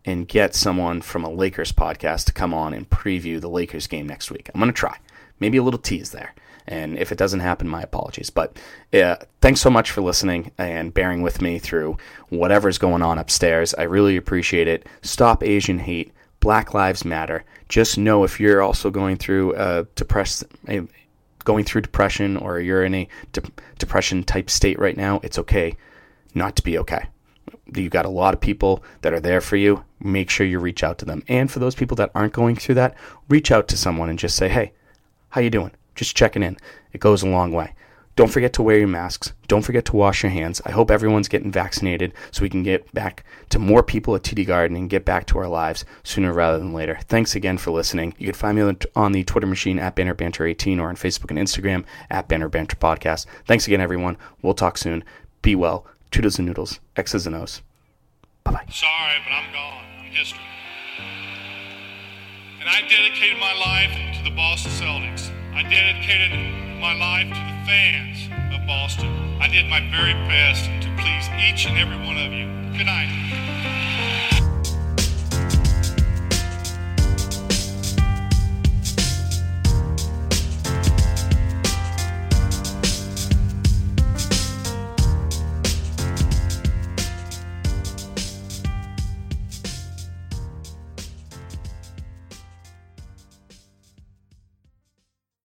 and 0.07 0.25
get 0.25 0.55
someone 0.55 1.01
from 1.01 1.25
a 1.25 1.29
Lakers 1.29 1.73
podcast 1.73 2.25
to 2.25 2.33
come 2.33 2.53
on 2.53 2.73
and 2.73 2.89
preview 2.89 3.41
the 3.41 3.49
Lakers 3.49 3.87
game 3.87 4.07
next 4.07 4.31
week. 4.31 4.49
I'm 4.55 4.59
going 4.61 4.71
to 4.71 4.75
try. 4.75 4.97
Maybe 5.39 5.57
a 5.57 5.63
little 5.63 5.79
tease 5.79 6.11
there. 6.11 6.33
And 6.65 6.97
if 6.97 7.11
it 7.11 7.17
doesn't 7.17 7.41
happen, 7.41 7.67
my 7.67 7.81
apologies. 7.81 8.29
But 8.29 8.57
uh, 8.93 9.17
thanks 9.41 9.59
so 9.59 9.69
much 9.69 9.91
for 9.91 10.01
listening 10.01 10.51
and 10.57 10.93
bearing 10.93 11.21
with 11.21 11.41
me 11.41 11.59
through 11.59 11.97
whatever's 12.29 12.77
going 12.77 13.01
on 13.01 13.17
upstairs. 13.17 13.73
I 13.73 13.83
really 13.83 14.15
appreciate 14.15 14.69
it. 14.69 14.87
Stop 15.01 15.43
Asian 15.43 15.79
hate. 15.79 16.13
Black 16.39 16.73
Lives 16.73 17.03
Matter. 17.03 17.43
Just 17.67 17.97
know 17.97 18.23
if 18.23 18.39
you're 18.39 18.61
also 18.61 18.89
going 18.89 19.17
through 19.17 19.55
a 19.55 19.85
depressed, 19.95 20.45
going 21.43 21.65
through 21.65 21.81
depression 21.81 22.37
or 22.37 22.59
you're 22.61 22.85
in 22.85 22.93
a 22.93 23.09
de- 23.33 23.41
depression 23.77 24.23
type 24.23 24.49
state 24.49 24.79
right 24.79 24.95
now, 24.95 25.19
it's 25.23 25.39
okay 25.39 25.75
not 26.33 26.55
to 26.55 26.63
be 26.63 26.77
okay. 26.77 27.07
You 27.73 27.89
got 27.89 28.05
a 28.05 28.09
lot 28.09 28.33
of 28.33 28.39
people 28.39 28.83
that 29.01 29.13
are 29.13 29.19
there 29.19 29.41
for 29.41 29.57
you. 29.57 29.83
Make 29.99 30.29
sure 30.29 30.45
you 30.45 30.59
reach 30.59 30.83
out 30.83 30.97
to 30.99 31.05
them. 31.05 31.23
And 31.27 31.51
for 31.51 31.59
those 31.59 31.75
people 31.75 31.95
that 31.95 32.11
aren't 32.13 32.33
going 32.33 32.55
through 32.55 32.75
that, 32.75 32.95
reach 33.29 33.51
out 33.51 33.67
to 33.69 33.77
someone 33.77 34.09
and 34.09 34.19
just 34.19 34.35
say, 34.35 34.49
"Hey, 34.49 34.73
how 35.29 35.41
you 35.41 35.49
doing?" 35.49 35.71
Just 35.95 36.15
checking 36.15 36.43
in. 36.43 36.57
It 36.93 36.99
goes 37.01 37.23
a 37.23 37.27
long 37.27 37.51
way. 37.51 37.73
Don't 38.15 38.31
forget 38.31 38.51
to 38.53 38.63
wear 38.63 38.79
your 38.79 38.87
masks. 38.87 39.33
Don't 39.47 39.61
forget 39.61 39.85
to 39.85 39.95
wash 39.95 40.23
your 40.23 40.31
hands. 40.31 40.59
I 40.65 40.71
hope 40.71 40.89
everyone's 40.89 41.27
getting 41.27 41.51
vaccinated 41.51 42.13
so 42.31 42.41
we 42.41 42.49
can 42.49 42.63
get 42.63 42.91
back 42.91 43.23
to 43.49 43.59
more 43.59 43.83
people 43.83 44.15
at 44.15 44.23
TD 44.23 44.43
Garden 44.43 44.75
and 44.75 44.89
get 44.89 45.05
back 45.05 45.27
to 45.27 45.37
our 45.37 45.47
lives 45.47 45.85
sooner 46.03 46.33
rather 46.33 46.57
than 46.57 46.73
later. 46.73 46.97
Thanks 47.07 47.35
again 47.35 47.59
for 47.59 47.69
listening. 47.69 48.15
You 48.17 48.25
can 48.25 48.33
find 48.33 48.57
me 48.57 48.75
on 48.95 49.11
the 49.11 49.23
Twitter 49.23 49.45
machine 49.45 49.77
at 49.77 49.95
Banner 49.95 50.15
Banter 50.15 50.47
18 50.47 50.79
or 50.79 50.89
on 50.89 50.95
Facebook 50.95 51.29
and 51.29 51.37
Instagram 51.37 51.85
at 52.09 52.27
Banner 52.27 52.49
Banter 52.49 52.75
Podcast. 52.75 53.27
Thanks 53.45 53.67
again, 53.67 53.81
everyone. 53.81 54.17
We'll 54.41 54.55
talk 54.55 54.79
soon. 54.79 55.03
Be 55.43 55.55
well. 55.55 55.85
Toodles 56.09 56.39
and 56.39 56.47
noodles. 56.47 56.79
X's 56.95 57.27
and 57.27 57.35
O's. 57.35 57.61
Bye 58.43 58.51
bye. 58.51 58.65
Sorry, 58.71 59.21
but 59.25 59.31
I'm 59.31 59.53
gone. 59.53 59.86
History. 60.11 60.39
And 62.59 62.69
I 62.69 62.81
dedicated 62.89 63.37
my 63.39 63.53
life 63.53 64.17
to 64.17 64.23
the 64.23 64.35
Boston 64.35 64.71
Celtics. 64.71 65.31
I 65.53 65.63
dedicated 65.63 66.31
my 66.79 66.93
life 66.93 67.27
to 67.27 67.39
the 67.39 67.57
fans 67.65 68.29
of 68.53 68.65
Boston. 68.65 69.09
I 69.39 69.47
did 69.47 69.67
my 69.67 69.79
very 69.91 70.13
best 70.27 70.65
to 70.65 70.89
please 70.97 71.29
each 71.37 71.67
and 71.67 71.77
every 71.77 71.97
one 71.97 72.17
of 72.17 72.33
you. 72.33 72.47
Good 72.77 72.85
night. 72.85 73.86